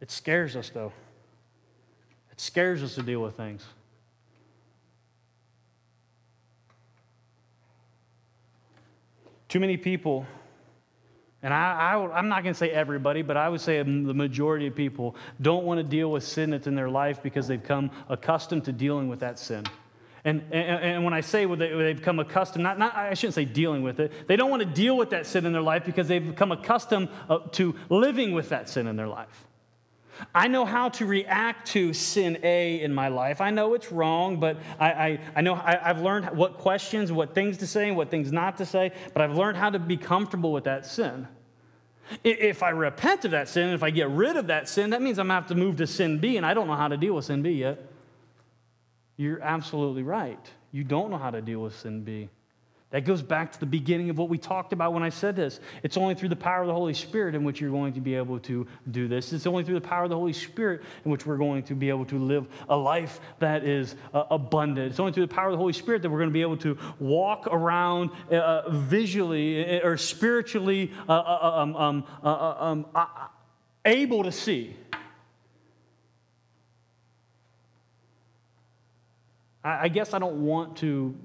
It 0.00 0.10
scares 0.10 0.56
us, 0.56 0.70
though. 0.70 0.94
It 2.30 2.40
scares 2.40 2.82
us 2.82 2.94
to 2.94 3.02
deal 3.02 3.20
with 3.20 3.36
things. 3.36 3.62
Too 9.50 9.60
many 9.60 9.76
people, 9.76 10.26
and 11.42 11.52
I, 11.52 11.94
I, 11.94 12.18
am 12.18 12.28
not 12.28 12.44
going 12.44 12.54
to 12.54 12.58
say 12.58 12.70
everybody, 12.70 13.22
but 13.22 13.36
I 13.36 13.48
would 13.48 13.60
say 13.60 13.82
the 13.82 14.14
majority 14.14 14.68
of 14.68 14.76
people 14.76 15.16
don't 15.40 15.64
want 15.64 15.78
to 15.78 15.84
deal 15.84 16.10
with 16.10 16.22
sin 16.22 16.50
that's 16.50 16.68
in 16.68 16.76
their 16.76 16.88
life 16.88 17.22
because 17.22 17.48
they've 17.48 17.62
come 17.62 17.90
accustomed 18.08 18.64
to 18.66 18.72
dealing 18.72 19.08
with 19.08 19.20
that 19.20 19.38
sin. 19.38 19.64
And, 20.24 20.42
and, 20.52 20.84
and, 20.84 21.04
when 21.04 21.12
I 21.12 21.20
say 21.20 21.44
they've 21.46 21.96
become 21.96 22.20
accustomed, 22.20 22.62
not, 22.62 22.78
not, 22.78 22.94
I 22.94 23.14
shouldn't 23.14 23.34
say 23.34 23.44
dealing 23.44 23.82
with 23.82 23.98
it, 23.98 24.28
they 24.28 24.36
don't 24.36 24.50
want 24.50 24.62
to 24.62 24.68
deal 24.68 24.96
with 24.96 25.10
that 25.10 25.26
sin 25.26 25.44
in 25.46 25.52
their 25.52 25.62
life 25.62 25.84
because 25.84 26.06
they've 26.06 26.24
become 26.24 26.52
accustomed 26.52 27.08
uh, 27.28 27.40
to 27.52 27.74
living 27.88 28.32
with 28.32 28.50
that 28.50 28.68
sin 28.68 28.86
in 28.86 28.94
their 28.94 29.08
life. 29.08 29.46
I 30.34 30.48
know 30.48 30.64
how 30.64 30.88
to 30.90 31.06
react 31.06 31.68
to 31.68 31.92
sin 31.92 32.38
A 32.42 32.80
in 32.80 32.94
my 32.94 33.08
life. 33.08 33.40
I 33.40 33.50
know 33.50 33.74
it's 33.74 33.90
wrong, 33.90 34.38
but 34.38 34.58
I, 34.78 34.92
I, 34.92 35.20
I 35.36 35.40
know 35.40 35.54
I, 35.54 35.78
have 35.82 36.00
learned 36.00 36.36
what 36.36 36.58
questions, 36.58 37.10
what 37.10 37.34
things 37.34 37.58
to 37.58 37.66
say, 37.66 37.90
what 37.90 38.10
things 38.10 38.30
not 38.30 38.58
to 38.58 38.66
say, 38.66 38.92
but 39.12 39.22
I've 39.22 39.36
learned 39.36 39.56
how 39.56 39.70
to 39.70 39.78
be 39.78 39.96
comfortable 39.96 40.52
with 40.52 40.64
that 40.64 40.86
sin. 40.86 41.26
If 42.24 42.62
I 42.62 42.70
repent 42.70 43.24
of 43.24 43.30
that 43.30 43.48
sin, 43.48 43.70
if 43.70 43.82
I 43.82 43.90
get 43.90 44.10
rid 44.10 44.36
of 44.36 44.48
that 44.48 44.68
sin, 44.68 44.90
that 44.90 45.00
means 45.00 45.18
I'm 45.18 45.28
to 45.28 45.34
have 45.34 45.46
to 45.48 45.54
move 45.54 45.76
to 45.76 45.86
sin 45.86 46.18
B, 46.18 46.36
and 46.36 46.44
I 46.44 46.54
don't 46.54 46.66
know 46.66 46.76
how 46.76 46.88
to 46.88 46.96
deal 46.96 47.14
with 47.14 47.24
sin 47.24 47.42
B 47.42 47.50
yet. 47.50 47.80
You're 49.16 49.40
absolutely 49.40 50.02
right. 50.02 50.50
You 50.72 50.84
don't 50.84 51.10
know 51.10 51.18
how 51.18 51.30
to 51.30 51.40
deal 51.40 51.60
with 51.60 51.76
sin 51.78 52.02
B. 52.02 52.28
That 52.92 53.06
goes 53.06 53.22
back 53.22 53.52
to 53.52 53.58
the 53.60 53.64
beginning 53.64 54.10
of 54.10 54.18
what 54.18 54.28
we 54.28 54.36
talked 54.36 54.74
about 54.74 54.92
when 54.92 55.02
I 55.02 55.08
said 55.08 55.34
this. 55.34 55.60
It's 55.82 55.96
only 55.96 56.14
through 56.14 56.28
the 56.28 56.36
power 56.36 56.60
of 56.60 56.66
the 56.66 56.74
Holy 56.74 56.92
Spirit 56.92 57.34
in 57.34 57.42
which 57.42 57.58
you're 57.58 57.70
going 57.70 57.94
to 57.94 58.02
be 58.02 58.14
able 58.14 58.38
to 58.40 58.66
do 58.90 59.08
this. 59.08 59.32
It's 59.32 59.46
only 59.46 59.64
through 59.64 59.80
the 59.80 59.88
power 59.88 60.04
of 60.04 60.10
the 60.10 60.16
Holy 60.16 60.34
Spirit 60.34 60.82
in 61.06 61.10
which 61.10 61.24
we're 61.24 61.38
going 61.38 61.62
to 61.64 61.74
be 61.74 61.88
able 61.88 62.04
to 62.04 62.18
live 62.18 62.46
a 62.68 62.76
life 62.76 63.18
that 63.38 63.64
is 63.64 63.96
uh, 64.12 64.24
abundant. 64.30 64.90
It's 64.90 65.00
only 65.00 65.12
through 65.12 65.26
the 65.26 65.34
power 65.34 65.46
of 65.46 65.52
the 65.52 65.58
Holy 65.58 65.72
Spirit 65.72 66.02
that 66.02 66.10
we're 66.10 66.18
going 66.18 66.28
to 66.28 66.34
be 66.34 66.42
able 66.42 66.58
to 66.58 66.76
walk 66.98 67.46
around 67.50 68.10
uh, 68.30 68.36
uh 68.36 68.70
visually 68.70 69.80
uh, 69.80 69.88
or 69.88 69.96
spiritually 69.96 70.92
uh, 71.08 71.12
uh 71.12 71.52
um, 71.62 71.76
um, 71.76 72.04
um, 72.22 72.86
able 73.86 74.22
to 74.22 74.32
see. 74.32 74.76
I 79.64 79.88
guess 79.88 80.12
I 80.12 80.18
don't 80.18 80.44
want 80.44 80.78
to 80.78 81.16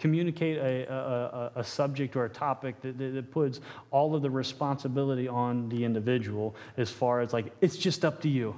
communicate 0.00 0.56
a, 0.56 0.90
a, 0.92 1.52
a, 1.56 1.64
subject 1.64 2.16
or 2.16 2.24
a 2.24 2.28
topic 2.28 2.80
that, 2.80 2.96
that, 2.98 3.30
puts 3.30 3.60
all 3.90 4.14
of 4.14 4.22
the 4.22 4.30
responsibility 4.30 5.28
on 5.28 5.68
the 5.68 5.84
individual 5.84 6.56
as 6.78 6.90
far 6.90 7.20
as 7.20 7.34
like, 7.34 7.52
it's 7.60 7.76
just 7.76 8.02
up 8.04 8.22
to 8.22 8.28
you. 8.28 8.56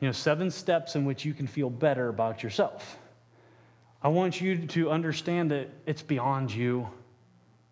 You 0.00 0.08
know, 0.08 0.12
seven 0.12 0.50
steps 0.50 0.94
in 0.94 1.06
which 1.06 1.24
you 1.24 1.32
can 1.32 1.46
feel 1.46 1.70
better 1.70 2.08
about 2.08 2.42
yourself. 2.42 2.98
I 4.02 4.08
want 4.08 4.40
you 4.40 4.66
to 4.66 4.90
understand 4.90 5.50
that 5.50 5.70
it's 5.86 6.02
beyond 6.02 6.52
you. 6.52 6.86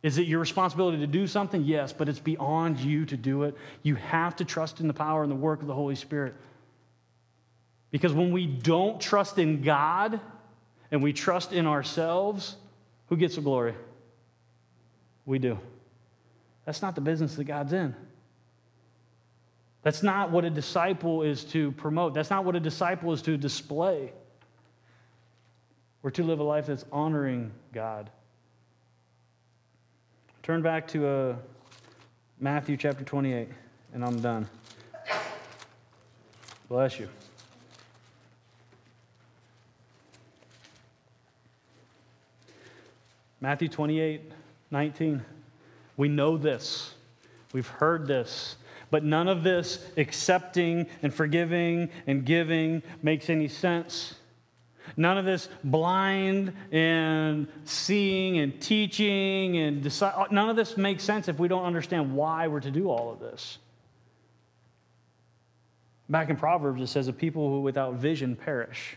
Is 0.02 0.16
it 0.16 0.26
your 0.26 0.40
responsibility 0.40 0.98
to 0.98 1.06
do 1.06 1.26
something? 1.26 1.62
Yes, 1.62 1.92
but 1.92 2.08
it's 2.08 2.18
beyond 2.18 2.80
you 2.80 3.04
to 3.06 3.18
do 3.18 3.42
it. 3.42 3.54
You 3.82 3.96
have 3.96 4.34
to 4.36 4.46
trust 4.46 4.80
in 4.80 4.88
the 4.88 4.94
power 4.94 5.22
and 5.22 5.30
the 5.30 5.36
work 5.36 5.60
of 5.60 5.66
the 5.66 5.74
Holy 5.74 5.94
Spirit. 5.94 6.34
Because 7.90 8.14
when 8.14 8.32
we 8.32 8.46
don't 8.46 8.98
trust 8.98 9.38
in 9.38 9.60
God 9.60 10.18
and 10.90 11.02
we 11.02 11.12
trust 11.12 11.52
in 11.52 11.66
ourselves, 11.66 12.56
who 13.06 13.16
gets 13.16 13.34
the 13.36 13.40
glory? 13.40 13.74
We 15.26 15.38
do. 15.38 15.58
That's 16.64 16.82
not 16.82 16.94
the 16.94 17.00
business 17.00 17.34
that 17.36 17.44
God's 17.44 17.72
in. 17.72 17.94
That's 19.82 20.02
not 20.02 20.30
what 20.30 20.44
a 20.46 20.50
disciple 20.50 21.22
is 21.22 21.44
to 21.46 21.72
promote. 21.72 22.14
That's 22.14 22.30
not 22.30 22.44
what 22.44 22.56
a 22.56 22.60
disciple 22.60 23.12
is 23.12 23.20
to 23.22 23.36
display. 23.36 24.12
We're 26.02 26.10
to 26.10 26.22
live 26.22 26.40
a 26.40 26.42
life 26.42 26.66
that's 26.66 26.84
honoring 26.90 27.52
God. 27.72 28.10
Turn 30.42 30.62
back 30.62 30.88
to 30.88 31.06
uh, 31.06 31.36
Matthew 32.38 32.76
chapter 32.76 33.04
28, 33.04 33.48
and 33.92 34.04
I'm 34.04 34.20
done. 34.20 34.48
Bless 36.68 36.98
you. 36.98 37.08
Matthew 43.40 43.68
28 43.68 44.32
19. 44.70 45.24
We 45.96 46.08
know 46.08 46.36
this. 46.36 46.94
We've 47.52 47.66
heard 47.66 48.06
this. 48.06 48.56
But 48.90 49.04
none 49.04 49.28
of 49.28 49.42
this 49.42 49.84
accepting 49.96 50.86
and 51.02 51.12
forgiving 51.12 51.90
and 52.06 52.24
giving 52.24 52.82
makes 53.02 53.30
any 53.30 53.48
sense. 53.48 54.14
None 54.96 55.18
of 55.18 55.24
this 55.24 55.48
blind 55.62 56.52
and 56.70 57.48
seeing 57.64 58.38
and 58.38 58.60
teaching 58.60 59.56
and 59.56 59.82
decide, 59.82 60.12
uh, 60.14 60.26
none 60.30 60.50
of 60.50 60.56
this 60.56 60.76
makes 60.76 61.02
sense 61.02 61.28
if 61.28 61.38
we 61.38 61.48
don't 61.48 61.64
understand 61.64 62.14
why 62.14 62.48
we're 62.48 62.60
to 62.60 62.70
do 62.70 62.90
all 62.90 63.10
of 63.10 63.20
this. 63.20 63.58
Back 66.08 66.28
in 66.28 66.36
Proverbs, 66.36 66.82
it 66.82 66.88
says, 66.88 67.08
"A 67.08 67.12
people 67.12 67.48
who 67.48 67.62
without 67.62 67.94
vision 67.94 68.36
perish." 68.36 68.96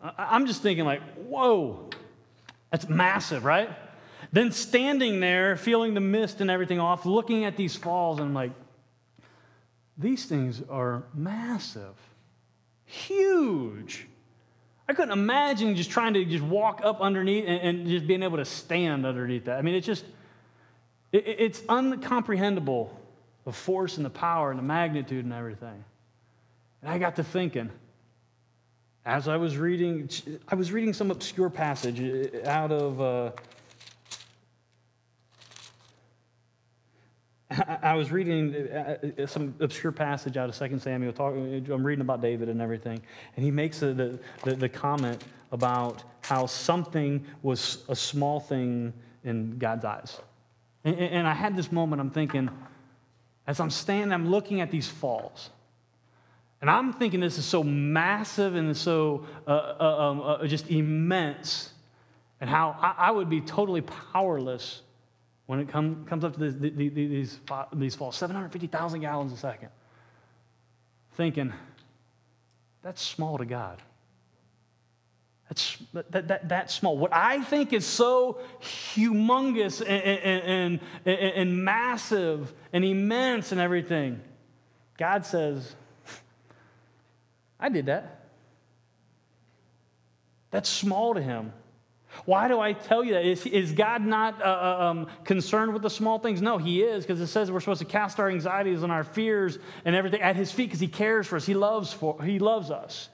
I'm 0.00 0.46
just 0.46 0.62
thinking, 0.62 0.84
like, 0.84 1.02
whoa, 1.16 1.90
that's 2.70 2.88
massive, 2.88 3.44
right? 3.44 3.68
Then 4.30 4.52
standing 4.52 5.18
there, 5.18 5.56
feeling 5.56 5.94
the 5.94 6.00
mist 6.00 6.40
and 6.40 6.48
everything 6.48 6.78
off, 6.78 7.04
looking 7.04 7.44
at 7.44 7.56
these 7.56 7.74
falls, 7.74 8.20
and 8.20 8.28
I'm 8.28 8.34
like, 8.34 8.52
these 9.98 10.26
things 10.26 10.62
are 10.70 11.02
massive, 11.12 11.96
huge. 12.84 14.06
I 14.88 14.94
couldn't 14.94 15.12
imagine 15.12 15.76
just 15.76 15.90
trying 15.90 16.14
to 16.14 16.24
just 16.24 16.44
walk 16.44 16.80
up 16.84 17.00
underneath 17.00 17.44
and, 17.46 17.60
and 17.60 17.88
just 17.88 18.06
being 18.06 18.22
able 18.22 18.38
to 18.38 18.44
stand 18.44 19.06
underneath 19.06 19.44
that. 19.46 19.58
I 19.58 19.62
mean, 19.62 19.74
it's 19.74 19.86
just, 19.86 20.04
it, 21.12 21.24
it's 21.26 21.60
uncomprehendable 21.62 22.90
the 23.44 23.52
force 23.52 23.96
and 23.96 24.06
the 24.06 24.10
power 24.10 24.50
and 24.50 24.58
the 24.58 24.64
magnitude 24.64 25.24
and 25.24 25.34
everything. 25.34 25.84
And 26.80 26.90
I 26.90 26.98
got 26.98 27.16
to 27.16 27.24
thinking, 27.24 27.70
as 29.04 29.28
I 29.28 29.36
was 29.36 29.56
reading, 29.56 30.08
I 30.48 30.54
was 30.54 30.70
reading 30.70 30.92
some 30.92 31.10
obscure 31.10 31.50
passage 31.50 32.00
out 32.44 32.72
of. 32.72 33.00
Uh, 33.00 33.30
I 37.82 37.94
was 37.94 38.10
reading 38.10 38.54
uh, 38.54 38.96
uh, 39.18 39.26
some 39.26 39.54
obscure 39.60 39.92
passage 39.92 40.36
out 40.36 40.48
of 40.48 40.56
2 40.56 40.78
Samuel. 40.78 41.12
Talking, 41.12 41.66
I'm 41.70 41.84
reading 41.84 42.00
about 42.00 42.20
David 42.20 42.48
and 42.48 42.60
everything. 42.60 43.02
And 43.36 43.44
he 43.44 43.50
makes 43.50 43.80
the, 43.80 44.18
the, 44.44 44.54
the, 44.54 44.68
comment 44.68 45.24
about 45.50 46.02
how 46.22 46.46
something 46.46 47.24
was 47.42 47.84
a 47.88 47.96
small 47.96 48.40
thing 48.40 48.92
in 49.24 49.58
God's 49.58 49.84
eyes. 49.84 50.20
And, 50.84 50.98
and 50.98 51.26
I 51.26 51.34
had 51.34 51.56
this 51.56 51.70
moment, 51.70 52.00
I'm 52.00 52.10
thinking, 52.10 52.48
as 53.46 53.60
I'm 53.60 53.70
standing, 53.70 54.12
I'm 54.12 54.30
looking 54.30 54.60
at 54.60 54.70
these 54.70 54.88
falls. 54.88 55.50
And 56.60 56.70
I'm 56.70 56.92
thinking 56.92 57.20
this 57.20 57.38
is 57.38 57.44
so 57.44 57.64
massive 57.64 58.54
and 58.54 58.76
so 58.76 59.26
uh, 59.46 59.50
uh, 59.50 59.96
um, 59.98 60.20
uh, 60.22 60.46
just 60.46 60.70
immense, 60.70 61.72
and 62.40 62.48
how 62.48 62.76
I, 62.80 63.08
I, 63.08 63.10
would 63.10 63.28
be 63.28 63.40
totally 63.40 63.80
powerless 63.80 64.82
when 65.52 65.60
it 65.60 65.68
come, 65.68 66.06
comes 66.06 66.24
up 66.24 66.32
to 66.32 66.40
this, 66.40 66.54
these, 66.58 67.38
these 67.74 67.94
falls 67.94 68.16
750,000 68.16 69.00
gallons 69.00 69.34
a 69.34 69.36
second. 69.36 69.68
Thinking, 71.12 71.52
that's 72.80 73.02
small 73.02 73.36
to 73.36 73.44
God. 73.44 73.82
That's, 75.50 75.76
that, 75.92 76.28
that, 76.28 76.48
that's 76.48 76.72
small. 76.72 76.96
What 76.96 77.12
I 77.12 77.42
think 77.42 77.74
is 77.74 77.84
so 77.84 78.40
humongous 78.62 79.82
and, 79.82 79.90
and, 79.90 80.80
and, 81.04 81.20
and 81.20 81.62
massive 81.62 82.54
and 82.72 82.82
immense 82.82 83.52
and 83.52 83.60
everything, 83.60 84.22
God 84.96 85.26
says, 85.26 85.76
I 87.60 87.68
did 87.68 87.84
that. 87.84 88.30
That's 90.50 90.70
small 90.70 91.12
to 91.12 91.20
him. 91.20 91.52
Why 92.24 92.48
do 92.48 92.60
I 92.60 92.72
tell 92.72 93.02
you 93.02 93.14
that? 93.14 93.24
Is, 93.24 93.46
is 93.46 93.72
God 93.72 94.02
not 94.02 94.40
uh, 94.40 94.44
uh, 94.44 94.84
um, 94.84 95.06
concerned 95.24 95.72
with 95.72 95.82
the 95.82 95.90
small 95.90 96.18
things? 96.18 96.42
No, 96.42 96.58
He 96.58 96.82
is, 96.82 97.04
because 97.04 97.20
it 97.20 97.26
says 97.26 97.50
we're 97.50 97.60
supposed 97.60 97.80
to 97.80 97.86
cast 97.86 98.20
our 98.20 98.28
anxieties 98.28 98.82
and 98.82 98.92
our 98.92 99.04
fears 99.04 99.58
and 99.84 99.96
everything 99.96 100.20
at 100.20 100.36
His 100.36 100.52
feet 100.52 100.66
because 100.66 100.80
He 100.80 100.88
cares 100.88 101.26
for 101.26 101.36
us. 101.36 101.46
He 101.46 101.54
loves, 101.54 101.92
for, 101.92 102.22
he 102.22 102.38
loves 102.38 102.70
us. 102.70 103.08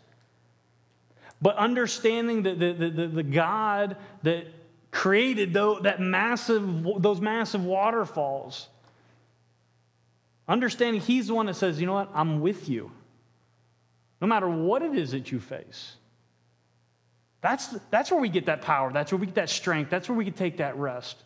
But 1.41 1.57
understanding 1.57 2.43
that 2.43 2.59
the, 2.59 2.73
the, 2.73 2.91
the, 2.91 3.07
the 3.07 3.23
God 3.23 3.97
that 4.23 4.47
created 4.91 5.53
those, 5.53 5.83
that 5.83 6.01
massive, 6.01 6.85
those 6.99 7.21
massive 7.21 7.65
waterfalls, 7.65 8.69
understanding 10.49 11.01
He's 11.01 11.29
the 11.29 11.35
one 11.35 11.47
that 11.47 11.55
says, 11.55 11.81
you 11.81 11.87
know 11.87 11.95
what, 11.95 12.11
I'm 12.15 12.41
with 12.41 12.69
you 12.69 12.91
no 14.21 14.27
matter 14.27 14.49
what 14.49 14.83
it 14.83 14.95
is 14.95 15.13
that 15.13 15.31
you 15.31 15.41
face. 15.41 15.97
That's, 17.41 17.69
that's 17.91 18.11
where 18.11 18.21
we 18.21 18.29
get 18.29 18.47
that 18.47 18.63
power. 18.63 18.93
That's 18.93 19.13
where 19.13 19.19
we 19.19 19.27
get 19.27 19.37
that 19.37 19.51
strength. 19.51 19.91
That's 19.91 20.09
where 20.09 20.19
we 20.19 20.25
can 20.25 20.35
take 20.35 20.57
that 20.57 20.77
rest. 20.77 21.17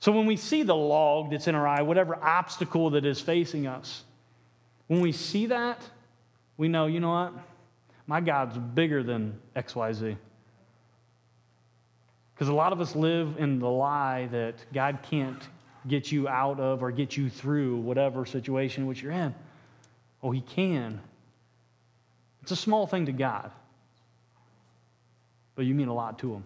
So 0.00 0.12
when 0.12 0.26
we 0.26 0.36
see 0.36 0.62
the 0.62 0.74
log 0.76 1.30
that's 1.30 1.48
in 1.48 1.54
our 1.54 1.66
eye, 1.66 1.82
whatever 1.82 2.16
obstacle 2.16 2.90
that 2.90 3.04
is 3.04 3.20
facing 3.20 3.66
us, 3.66 4.04
when 4.86 5.00
we 5.00 5.12
see 5.12 5.46
that, 5.46 5.80
we 6.56 6.68
know, 6.68 6.86
you 6.86 7.00
know 7.00 7.10
what? 7.10 7.32
My 8.06 8.20
God's 8.20 8.58
bigger 8.58 9.02
than 9.02 9.40
XYZ. 9.56 10.16
Because 12.34 12.48
a 12.48 12.54
lot 12.54 12.72
of 12.72 12.80
us 12.80 12.94
live 12.96 13.36
in 13.38 13.58
the 13.60 13.70
lie 13.70 14.26
that 14.32 14.56
God 14.72 14.98
can't 15.02 15.42
get 15.86 16.10
you 16.10 16.28
out 16.28 16.58
of 16.60 16.82
or 16.82 16.90
get 16.90 17.16
you 17.16 17.30
through 17.30 17.76
whatever 17.76 18.26
situation 18.26 18.86
which 18.86 19.02
you're 19.02 19.12
in. 19.12 19.34
Oh, 20.22 20.30
He 20.30 20.40
can. 20.40 21.00
It's 22.42 22.50
a 22.50 22.56
small 22.56 22.86
thing 22.86 23.06
to 23.06 23.12
God, 23.12 23.50
but 25.54 25.64
you 25.64 25.74
mean 25.74 25.88
a 25.88 25.94
lot 25.94 26.18
to 26.20 26.32
them. 26.32 26.44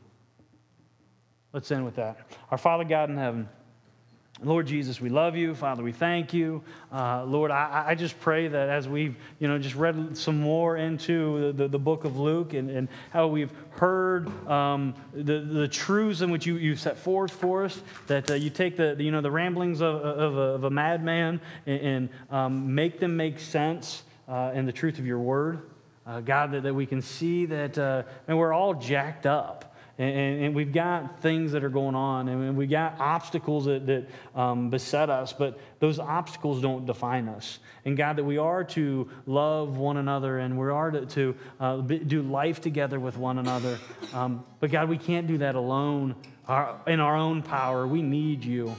Let's 1.52 1.70
end 1.70 1.84
with 1.84 1.96
that. 1.96 2.18
Our 2.50 2.58
Father 2.58 2.84
God 2.84 3.10
in 3.10 3.16
heaven, 3.16 3.48
Lord 4.42 4.68
Jesus, 4.68 5.00
we 5.00 5.08
love 5.08 5.34
you. 5.34 5.54
Father, 5.54 5.82
we 5.82 5.90
thank 5.90 6.32
you. 6.32 6.62
Uh, 6.92 7.24
Lord, 7.24 7.50
I, 7.50 7.86
I, 7.88 7.94
just 7.96 8.20
pray 8.20 8.46
that 8.46 8.68
as 8.68 8.88
we've, 8.88 9.16
you 9.40 9.48
know, 9.48 9.58
just 9.58 9.74
read 9.74 10.16
some 10.16 10.38
more 10.38 10.76
into 10.76 11.46
the, 11.46 11.64
the, 11.64 11.68
the 11.68 11.78
book 11.78 12.04
of 12.04 12.18
Luke 12.18 12.54
and, 12.54 12.70
and 12.70 12.88
how 13.10 13.26
we've 13.26 13.50
heard 13.70 14.28
um, 14.48 14.94
the, 15.12 15.40
the 15.40 15.66
truths 15.66 16.20
in 16.20 16.30
which 16.30 16.46
you, 16.46 16.54
you 16.54 16.76
set 16.76 16.96
forth 16.96 17.32
for 17.32 17.64
us, 17.64 17.82
that 18.06 18.30
uh, 18.30 18.34
you 18.34 18.48
take 18.48 18.76
the, 18.76 18.94
the, 18.94 19.02
you 19.02 19.10
know, 19.10 19.20
the 19.20 19.30
ramblings 19.30 19.80
of, 19.80 19.96
of, 19.96 20.36
a, 20.36 20.40
of 20.40 20.64
a 20.64 20.70
madman 20.70 21.40
and, 21.66 21.80
and 21.80 22.08
um, 22.30 22.74
make 22.74 23.00
them 23.00 23.16
make 23.16 23.40
sense 23.40 24.04
uh, 24.28 24.52
in 24.54 24.66
the 24.66 24.72
truth 24.72 25.00
of 25.00 25.06
your 25.06 25.18
word. 25.18 25.62
Uh, 26.08 26.20
God, 26.20 26.52
that, 26.52 26.62
that 26.62 26.72
we 26.72 26.86
can 26.86 27.02
see 27.02 27.44
that 27.44 27.76
uh, 27.76 28.02
and 28.26 28.38
we're 28.38 28.54
all 28.54 28.72
jacked 28.72 29.26
up. 29.26 29.76
And, 29.98 30.44
and, 30.44 30.54
we've 30.54 30.72
got 30.72 31.20
things 31.20 31.50
that 31.52 31.64
are 31.64 31.68
going 31.68 31.96
on, 31.96 32.28
and 32.28 32.56
we've 32.56 32.70
got 32.70 33.00
obstacles 33.00 33.64
that, 33.64 33.84
that 33.86 34.06
um, 34.32 34.70
beset 34.70 35.10
us, 35.10 35.32
but 35.32 35.58
those 35.80 35.98
obstacles 35.98 36.62
don't 36.62 36.86
define 36.86 37.28
us. 37.28 37.58
And 37.84 37.96
God, 37.96 38.14
that 38.14 38.22
we 38.22 38.38
are 38.38 38.62
to 38.62 39.10
love 39.26 39.76
one 39.76 39.96
another 39.96 40.38
and 40.38 40.56
we 40.56 40.68
are 40.68 40.92
to, 40.92 41.06
to 41.06 41.34
uh, 41.58 41.76
do 41.78 42.22
life 42.22 42.60
together 42.60 43.00
with 43.00 43.16
one 43.16 43.38
another. 43.38 43.76
Um, 44.14 44.44
but 44.60 44.70
God, 44.70 44.88
we 44.88 44.98
can't 44.98 45.26
do 45.26 45.38
that 45.38 45.56
alone 45.56 46.14
our, 46.46 46.80
in 46.86 47.00
our 47.00 47.16
own 47.16 47.42
power. 47.42 47.84
We 47.86 48.02
need 48.02 48.44
you. 48.44 48.76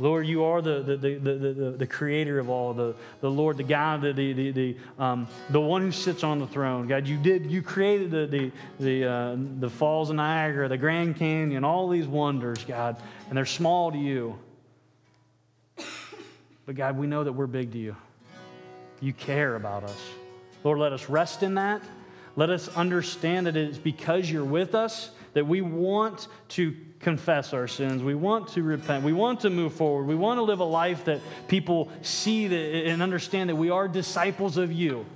Lord, 0.00 0.26
you 0.26 0.44
are 0.44 0.62
the, 0.62 0.82
the, 0.82 0.96
the, 0.96 1.18
the, 1.18 1.74
the, 1.78 1.86
creator 1.86 2.38
of 2.38 2.48
all, 2.48 2.72
the, 2.72 2.94
the 3.20 3.30
Lord, 3.30 3.58
the 3.58 3.62
God, 3.62 4.00
the, 4.00 4.14
the, 4.14 4.32
the, 4.32 4.50
the, 4.50 4.76
um, 4.98 5.28
the 5.50 5.60
one 5.60 5.82
who 5.82 5.92
sits 5.92 6.24
on 6.24 6.38
the 6.38 6.46
throne. 6.46 6.88
God, 6.88 7.06
you 7.06 7.18
did, 7.18 7.50
you 7.50 7.60
created 7.60 8.10
the, 8.10 8.26
the, 8.26 8.52
the, 8.82 9.04
uh, 9.04 9.36
the 9.58 9.68
Falls 9.68 10.08
of 10.08 10.16
Niagara, 10.16 10.68
the 10.68 10.78
Grand 10.78 11.16
Canyon, 11.16 11.64
all 11.64 11.86
these 11.86 12.06
wonders, 12.06 12.64
God, 12.64 12.96
and 13.28 13.36
they're 13.36 13.44
small 13.44 13.92
to 13.92 13.98
you. 13.98 14.38
But 16.64 16.76
God, 16.76 16.96
we 16.96 17.06
know 17.06 17.22
that 17.22 17.32
we're 17.32 17.46
big 17.46 17.72
to 17.72 17.78
you. 17.78 17.94
You 19.00 19.12
care 19.12 19.54
about 19.54 19.84
us. 19.84 20.00
Lord, 20.64 20.78
let 20.78 20.94
us 20.94 21.10
rest 21.10 21.42
in 21.42 21.54
that. 21.56 21.82
Let 22.36 22.48
us 22.48 22.68
understand 22.74 23.48
that 23.48 23.56
it 23.56 23.68
is 23.68 23.78
because 23.78 24.30
you're 24.30 24.44
with 24.44 24.74
us 24.74 25.10
that 25.34 25.46
we 25.46 25.60
want 25.60 26.28
to 26.48 26.74
confess 27.00 27.52
our 27.52 27.66
sins. 27.66 28.02
We 28.02 28.14
want 28.14 28.48
to 28.48 28.62
repent. 28.62 29.04
We 29.04 29.12
want 29.12 29.40
to 29.40 29.50
move 29.50 29.74
forward. 29.74 30.06
We 30.06 30.14
want 30.14 30.38
to 30.38 30.42
live 30.42 30.60
a 30.60 30.64
life 30.64 31.04
that 31.06 31.20
people 31.48 31.90
see 32.02 32.46
that, 32.46 32.86
and 32.86 33.02
understand 33.02 33.50
that 33.50 33.56
we 33.56 33.70
are 33.70 33.88
disciples 33.88 34.56
of 34.56 34.72
you. 34.72 35.06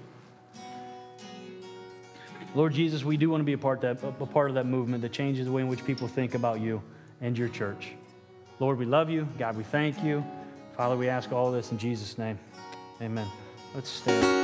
Lord 2.54 2.72
Jesus, 2.72 3.04
we 3.04 3.16
do 3.16 3.30
want 3.30 3.40
to 3.40 3.44
be 3.44 3.54
a 3.54 3.58
part, 3.58 3.80
that, 3.80 4.02
a 4.02 4.26
part 4.26 4.48
of 4.48 4.54
that 4.54 4.66
movement 4.66 5.02
that 5.02 5.12
changes 5.12 5.46
the 5.46 5.52
way 5.52 5.62
in 5.62 5.68
which 5.68 5.84
people 5.84 6.06
think 6.06 6.34
about 6.34 6.60
you 6.60 6.82
and 7.20 7.36
your 7.36 7.48
church. 7.48 7.92
Lord, 8.60 8.78
we 8.78 8.86
love 8.86 9.10
you. 9.10 9.28
God, 9.38 9.56
we 9.56 9.64
thank 9.64 10.02
you. 10.04 10.24
Father, 10.76 10.96
we 10.96 11.08
ask 11.08 11.32
all 11.32 11.50
this 11.50 11.72
in 11.72 11.78
Jesus' 11.78 12.16
name. 12.16 12.38
Amen. 13.00 13.26
Let's 13.74 13.90
stand. 13.90 14.43